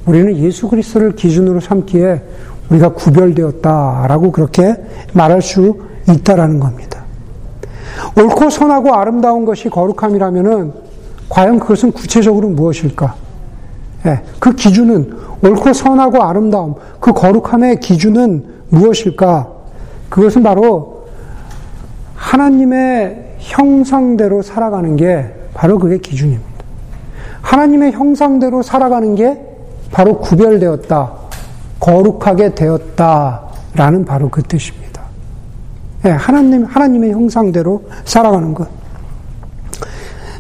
우리는 0.06 0.36
예수 0.38 0.68
그리스도를 0.68 1.16
기준으로 1.16 1.60
삼기에 1.60 2.24
우리가 2.70 2.90
구별되었다라고 2.90 4.32
그렇게 4.32 4.76
말할 5.14 5.42
수 5.42 5.78
있다라는 6.10 6.60
겁니다. 6.60 7.04
옳고 8.18 8.50
선하고 8.50 8.96
아름다운 8.96 9.46
것이 9.46 9.70
거룩함이라면은 9.70 10.74
과연 11.30 11.60
그것은 11.60 11.92
구체적으로 11.92 12.50
무엇일까? 12.50 13.16
예, 14.08 14.22
그 14.40 14.54
기준은 14.54 15.14
옳고 15.44 15.74
선하고 15.74 16.24
아름다움, 16.24 16.76
그 17.00 17.14
거룩함의 17.14 17.80
기준은 17.80 18.46
무엇일까? 18.70 19.61
그것은 20.12 20.44
바로 20.44 21.06
하나님의 22.16 23.38
형상대로 23.40 24.42
살아가는 24.42 24.98
게 24.98 25.34
바로 25.54 25.80
그게 25.80 25.98
기준입니다. 25.98 26.52
하나님의 27.42 27.94
형상대로 27.94 28.62
살아가는 28.62 29.16
게 29.16 29.42
바로 29.90 30.20
구별되었다, 30.20 31.14
거룩하게 31.80 32.56
되었다 32.56 33.42
라는 33.74 34.04
바로 34.04 34.30
그 34.30 34.44
뜻입니다. 34.44 35.02
예, 36.06 36.10
하나님, 36.10 36.66
하나님의 36.66 37.14
형상대로 37.14 37.84
살아가는 38.04 38.54
것. 38.54 38.68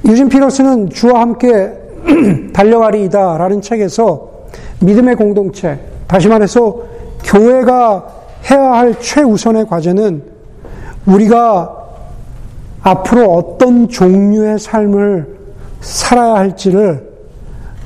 유진 0.05 0.27
피러스는 0.27 0.89
주와 0.89 1.21
함께 1.21 1.71
달려가리이다 2.53 3.37
라는 3.37 3.61
책에서 3.61 4.29
믿음의 4.81 5.15
공동체, 5.15 5.79
다시 6.07 6.27
말해서 6.27 6.81
교회가 7.23 8.20
해야 8.49 8.71
할 8.73 8.99
최우선의 8.99 9.67
과제는 9.67 10.23
우리가 11.05 11.77
앞으로 12.81 13.31
어떤 13.33 13.87
종류의 13.87 14.59
삶을 14.59 15.37
살아야 15.81 16.35
할지를 16.35 17.09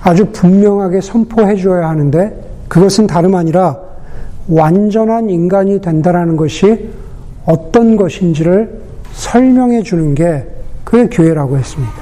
아주 0.01 0.25
분명하게 0.31 1.01
선포해 1.01 1.55
줘야 1.55 1.89
하는데 1.89 2.45
그것은 2.67 3.07
다름 3.07 3.35
아니라 3.35 3.79
완전한 4.47 5.29
인간이 5.29 5.81
된다라는 5.81 6.37
것이 6.37 6.89
어떤 7.45 7.95
것인지를 7.95 8.81
설명해 9.13 9.83
주는 9.83 10.13
게 10.13 10.47
그게 10.83 11.07
교회라고 11.07 11.57
했습니다. 11.57 11.93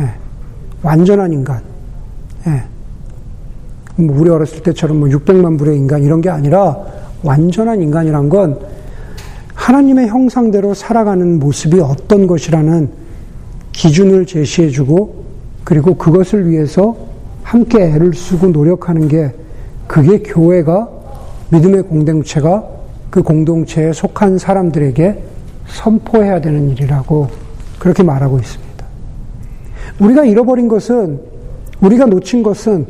예, 0.00 0.10
완전한 0.82 1.32
인간. 1.32 1.62
예. 2.46 2.62
뭐 3.96 4.18
우리 4.18 4.30
어렸을 4.30 4.62
때처럼 4.62 5.00
뭐 5.00 5.08
600만 5.08 5.58
불의 5.58 5.76
인간 5.76 6.02
이런 6.02 6.20
게 6.20 6.28
아니라 6.28 6.76
완전한 7.22 7.80
인간이란 7.82 8.28
건 8.28 8.58
하나님의 9.54 10.08
형상대로 10.08 10.74
살아가는 10.74 11.38
모습이 11.38 11.80
어떤 11.80 12.26
것이라는 12.26 12.90
기준을 13.72 14.26
제시해주고 14.26 15.24
그리고 15.64 15.96
그것을 15.96 16.48
위해서 16.48 16.96
함께 17.42 17.82
애를 17.82 18.14
쓰고 18.14 18.48
노력하는 18.48 19.08
게 19.08 19.32
그게 19.86 20.18
교회가 20.18 20.88
믿음의 21.50 21.82
공동체가 21.84 22.64
그 23.10 23.22
공동체에 23.22 23.92
속한 23.92 24.38
사람들에게 24.38 25.22
선포해야 25.68 26.40
되는 26.40 26.70
일이라고 26.70 27.28
그렇게 27.78 28.02
말하고 28.02 28.38
있습니다. 28.38 28.86
우리가 30.00 30.24
잃어버린 30.24 30.68
것은, 30.68 31.20
우리가 31.80 32.06
놓친 32.06 32.42
것은, 32.42 32.86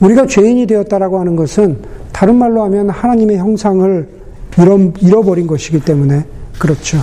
우리가 0.00 0.26
죄인이 0.26 0.66
되었다라고 0.66 1.18
하는 1.18 1.36
것은 1.36 1.78
다른 2.12 2.36
말로 2.36 2.62
하면 2.64 2.90
하나님의 2.90 3.38
형상을 3.38 4.08
잃어버린 5.00 5.46
것이기 5.46 5.80
때문에 5.80 6.24
그렇죠. 6.58 6.98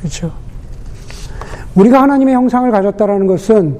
그렇죠. 0.00 0.32
우리가 1.74 2.02
하나님의 2.02 2.34
형상을 2.34 2.70
가졌다라는 2.70 3.26
것은 3.26 3.76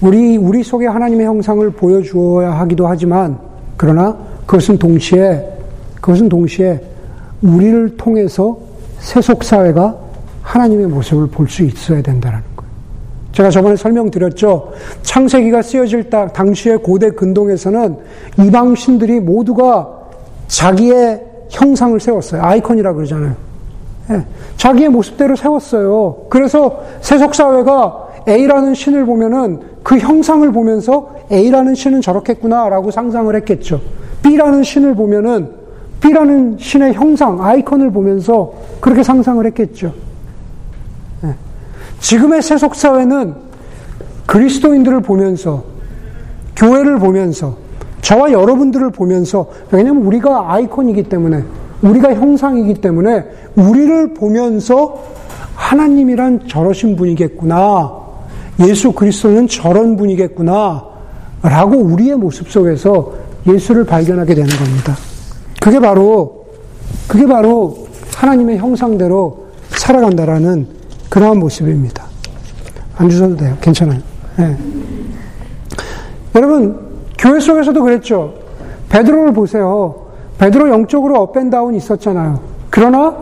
우리, 0.00 0.36
우리 0.36 0.62
속에 0.62 0.86
하나님의 0.86 1.26
형상을 1.26 1.68
보여주어야 1.70 2.52
하기도 2.60 2.86
하지만 2.86 3.38
그러나 3.76 4.16
그것은 4.46 4.78
동시에, 4.78 5.44
그것은 5.96 6.28
동시에 6.28 6.80
우리를 7.42 7.96
통해서 7.96 8.58
세속 9.00 9.44
사회가 9.44 9.96
하나님의 10.42 10.86
모습을 10.86 11.26
볼 11.28 11.48
수 11.48 11.62
있어야 11.64 12.00
된다는. 12.02 12.40
제가 13.38 13.50
저번에 13.50 13.76
설명드렸죠. 13.76 14.72
창세기가 15.02 15.62
쓰여질 15.62 16.10
당시의 16.10 16.78
고대 16.78 17.10
근동에서는 17.10 17.96
이방 18.36 18.74
신들이 18.74 19.20
모두가 19.20 19.88
자기의 20.48 21.22
형상을 21.48 22.00
세웠어요. 22.00 22.42
아이콘이라 22.42 22.94
그러잖아요. 22.94 23.36
예, 24.10 24.24
자기의 24.56 24.88
모습대로 24.88 25.36
세웠어요. 25.36 26.26
그래서 26.28 26.82
세속 27.00 27.36
사회가 27.36 28.08
A라는 28.28 28.74
신을 28.74 29.06
보면은 29.06 29.60
그 29.84 29.98
형상을 29.98 30.50
보면서 30.50 31.14
A라는 31.30 31.76
신은 31.76 32.00
저렇겠구나라고 32.00 32.90
상상을 32.90 33.32
했겠죠. 33.36 33.80
B라는 34.22 34.64
신을 34.64 34.96
보면은 34.96 35.52
B라는 36.00 36.56
신의 36.58 36.94
형상, 36.94 37.40
아이콘을 37.40 37.92
보면서 37.92 38.52
그렇게 38.80 39.04
상상을 39.04 39.46
했겠죠. 39.46 39.92
예. 41.98 42.00
지금의 42.00 42.42
세속사회는 42.42 43.34
그리스도인들을 44.26 45.00
보면서, 45.00 45.64
교회를 46.56 46.98
보면서, 46.98 47.56
저와 48.02 48.32
여러분들을 48.32 48.90
보면서, 48.90 49.48
왜냐면 49.70 50.02
우리가 50.04 50.52
아이콘이기 50.52 51.04
때문에, 51.04 51.42
우리가 51.82 52.14
형상이기 52.14 52.74
때문에, 52.74 53.24
우리를 53.56 54.14
보면서 54.14 55.02
하나님이란 55.54 56.48
저러신 56.48 56.96
분이겠구나. 56.96 57.92
예수 58.60 58.92
그리스도는 58.92 59.48
저런 59.48 59.96
분이겠구나. 59.96 60.84
라고 61.42 61.76
우리의 61.76 62.16
모습 62.16 62.50
속에서 62.50 63.12
예수를 63.46 63.84
발견하게 63.84 64.34
되는 64.34 64.48
겁니다. 64.50 64.96
그게 65.60 65.78
바로, 65.78 66.46
그게 67.06 67.26
바로 67.26 67.86
하나님의 68.16 68.58
형상대로 68.58 69.46
살아간다라는 69.70 70.77
그러한 71.08 71.38
모습입니다. 71.38 72.04
안 72.96 73.08
주셔도 73.08 73.36
돼요. 73.36 73.56
괜찮아요. 73.60 74.00
네. 74.36 74.56
여러분, 76.34 76.78
교회 77.18 77.40
속에서도 77.40 77.82
그랬죠. 77.82 78.34
베드로를 78.88 79.32
보세요. 79.32 80.06
베드로 80.38 80.68
영적으로 80.70 81.20
up 81.20 81.32
and 81.32 81.50
down 81.50 81.74
있었잖아요. 81.74 82.40
그러나 82.70 83.16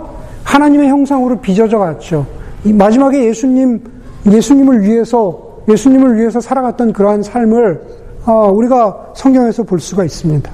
하나님의 0.44 0.88
형상으로 0.88 1.40
빚어져 1.40 1.78
갔죠. 1.78 2.26
마지막에 2.64 3.24
예수님, 3.24 3.82
예수님을 4.30 4.82
위해서, 4.82 5.60
예수님을 5.68 6.16
위해서 6.16 6.40
살아갔던 6.40 6.92
그러한 6.92 7.22
삶을 7.22 8.06
어, 8.26 8.50
우리가 8.50 9.12
성경에서 9.14 9.62
볼 9.62 9.78
수가 9.78 10.04
있습니다. 10.04 10.50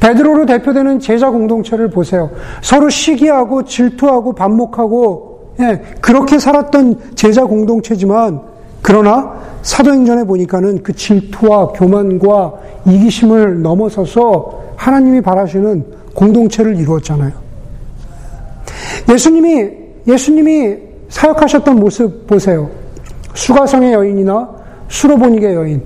베드로로 0.00 0.46
대표되는 0.46 0.98
제자 0.98 1.30
공동체를 1.30 1.88
보세요. 1.90 2.30
서로 2.60 2.88
시기하고 2.88 3.64
질투하고 3.64 4.34
반목하고 4.34 5.33
예, 5.60 5.80
그렇게 6.00 6.38
살았던 6.38 7.14
제자 7.14 7.44
공동체지만 7.44 8.40
그러나 8.82 9.34
사도행전에 9.62 10.24
보니까는 10.24 10.82
그 10.82 10.92
질투와 10.92 11.68
교만과 11.68 12.52
이기심을 12.86 13.62
넘어서서 13.62 14.62
하나님이 14.76 15.20
바라시는 15.22 15.84
공동체를 16.14 16.76
이루었잖아요. 16.76 17.32
예수님이 19.10 19.70
예수님이 20.06 20.76
사역하셨던 21.08 21.76
모습 21.80 22.26
보세요. 22.26 22.68
수가성의 23.34 23.92
여인이나 23.92 24.48
수로보닉의 24.88 25.54
여인, 25.54 25.82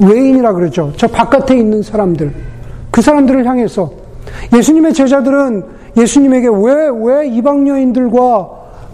외인이라 0.00 0.52
그러죠. 0.52 0.92
저 0.96 1.06
바깥에 1.06 1.56
있는 1.56 1.82
사람들, 1.82 2.32
그 2.90 3.00
사람들을 3.00 3.46
향해서 3.46 3.90
예수님의 4.54 4.92
제자들은 4.92 5.62
예수님에게 5.96 6.48
왜, 6.48 6.90
왜 6.92 7.28
이방 7.28 7.66
여인들과 7.68 8.50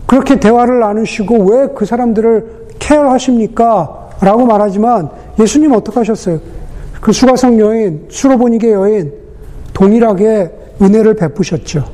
그렇게 0.07 0.39
대화를 0.39 0.81
나누시고 0.81 1.45
왜 1.51 1.69
그 1.75 1.85
사람들을 1.85 2.63
케어하십니까? 2.79 4.11
라고 4.21 4.47
말하지만 4.47 5.09
예수님 5.39 5.73
어떻게 5.73 6.01
하셨어요? 6.01 6.39
그 7.01 7.13
수가성 7.13 7.59
여인, 7.59 8.07
수로보닉의 8.09 8.73
여인, 8.73 9.13
동일하게 9.73 10.51
은혜를 10.81 11.15
베푸셨죠. 11.15 11.85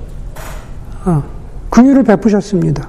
아, 1.04 1.22
긍휼을 1.70 2.02
베푸셨습니다. 2.02 2.88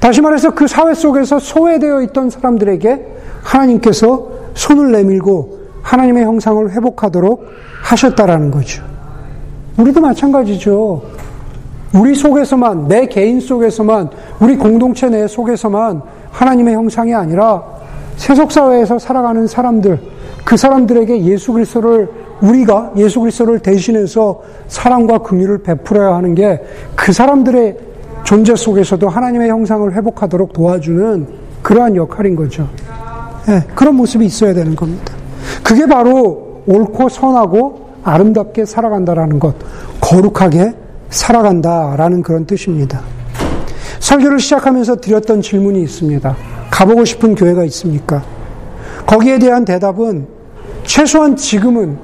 다시 0.00 0.20
말해서 0.20 0.54
그 0.54 0.66
사회 0.66 0.94
속에서 0.94 1.38
소외되어 1.38 2.02
있던 2.02 2.30
사람들에게 2.30 3.06
하나님께서 3.42 4.28
손을 4.54 4.92
내밀고 4.92 5.58
하나님의 5.82 6.24
형상을 6.24 6.70
회복하도록 6.70 7.44
하셨다라는 7.82 8.50
거죠. 8.50 8.82
우리도 9.78 10.00
마찬가지죠. 10.00 11.02
우리 11.94 12.14
속에서만, 12.14 12.88
내 12.88 13.06
개인 13.06 13.40
속에서만, 13.40 14.10
우리 14.40 14.56
공동체 14.56 15.08
내 15.08 15.26
속에서만 15.26 16.02
하나님의 16.30 16.74
형상이 16.74 17.14
아니라 17.14 17.62
세속사회에서 18.16 18.98
살아가는 18.98 19.46
사람들, 19.46 19.98
그 20.44 20.56
사람들에게 20.56 21.24
예수 21.24 21.52
그리스도를 21.52 22.08
우리가 22.42 22.92
예수 22.96 23.20
그리스도를 23.20 23.60
대신해서 23.60 24.40
사랑과 24.66 25.18
긍휼을 25.18 25.58
베풀어야 25.58 26.14
하는 26.16 26.34
게 26.34 26.60
그 26.96 27.12
사람들의 27.12 27.76
존재 28.24 28.56
속에서도 28.56 29.06
하나님의 29.08 29.50
형상을 29.50 29.92
회복하도록 29.92 30.54
도와주는 30.54 31.28
그러한 31.62 31.96
역할인 31.96 32.34
거죠. 32.34 32.66
네, 33.46 33.62
그런 33.74 33.96
모습이 33.96 34.24
있어야 34.24 34.54
되는 34.54 34.74
겁니다. 34.74 35.12
그게 35.62 35.86
바로 35.86 36.62
옳고 36.66 37.10
선하고 37.10 37.90
아름답게 38.02 38.64
살아간다라는 38.64 39.38
것, 39.38 39.54
거룩하게 40.00 40.72
살아간다라는 41.14 42.22
그런 42.22 42.44
뜻입니다. 42.44 43.00
설교를 44.00 44.40
시작하면서 44.40 44.96
드렸던 44.96 45.42
질문이 45.42 45.80
있습니다. 45.82 46.36
가보고 46.70 47.04
싶은 47.04 47.36
교회가 47.36 47.64
있습니까? 47.66 48.22
거기에 49.06 49.38
대한 49.38 49.64
대답은 49.64 50.26
최소한 50.82 51.36
지금은 51.36 51.98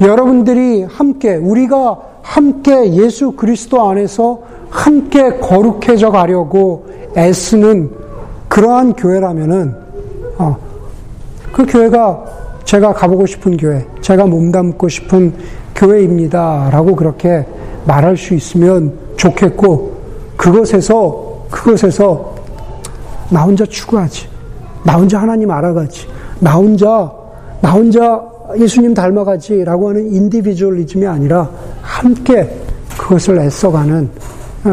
여러분들이 0.00 0.82
함께, 0.82 1.36
우리가 1.36 1.98
함께 2.22 2.92
예수 2.94 3.32
그리스도 3.32 3.88
안에서 3.88 4.42
함께 4.68 5.38
거룩해져 5.38 6.10
가려고 6.10 6.86
애쓰는 7.16 7.90
그러한 8.48 8.94
교회라면은, 8.94 9.74
어, 10.38 10.56
그 11.52 11.64
교회가 11.66 12.24
제가 12.64 12.92
가보고 12.92 13.26
싶은 13.26 13.56
교회, 13.56 13.86
제가 14.00 14.26
몸담고 14.26 14.88
싶은 14.88 15.34
교회입니다. 15.74 16.70
라고 16.72 16.96
그렇게 16.96 17.46
말할 17.86 18.16
수 18.16 18.34
있으면 18.34 18.92
좋겠고, 19.16 19.96
그것에서, 20.36 21.46
그것에서 21.50 22.34
나 23.30 23.42
혼자 23.42 23.64
추구하지. 23.64 24.28
나 24.84 24.94
혼자 24.96 25.20
하나님 25.20 25.50
알아가지. 25.50 26.06
나 26.40 26.54
혼자, 26.54 27.10
나 27.60 27.72
혼자 27.72 28.22
예수님 28.58 28.94
닮아가지. 28.94 29.64
라고 29.64 29.88
하는 29.88 30.12
인디비주얼리즘이 30.12 31.06
아니라 31.06 31.50
함께 31.82 32.60
그것을 32.98 33.38
애써가는, 33.38 34.10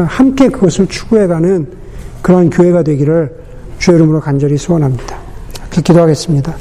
함께 0.06 0.48
그것을 0.48 0.86
추구해가는 0.86 1.66
그런 2.22 2.50
교회가 2.50 2.82
되기를 2.82 3.34
주의 3.78 3.96
이름으로 3.96 4.20
간절히 4.20 4.56
소원합니다. 4.56 5.16
기도하겠습니다. 5.70 6.54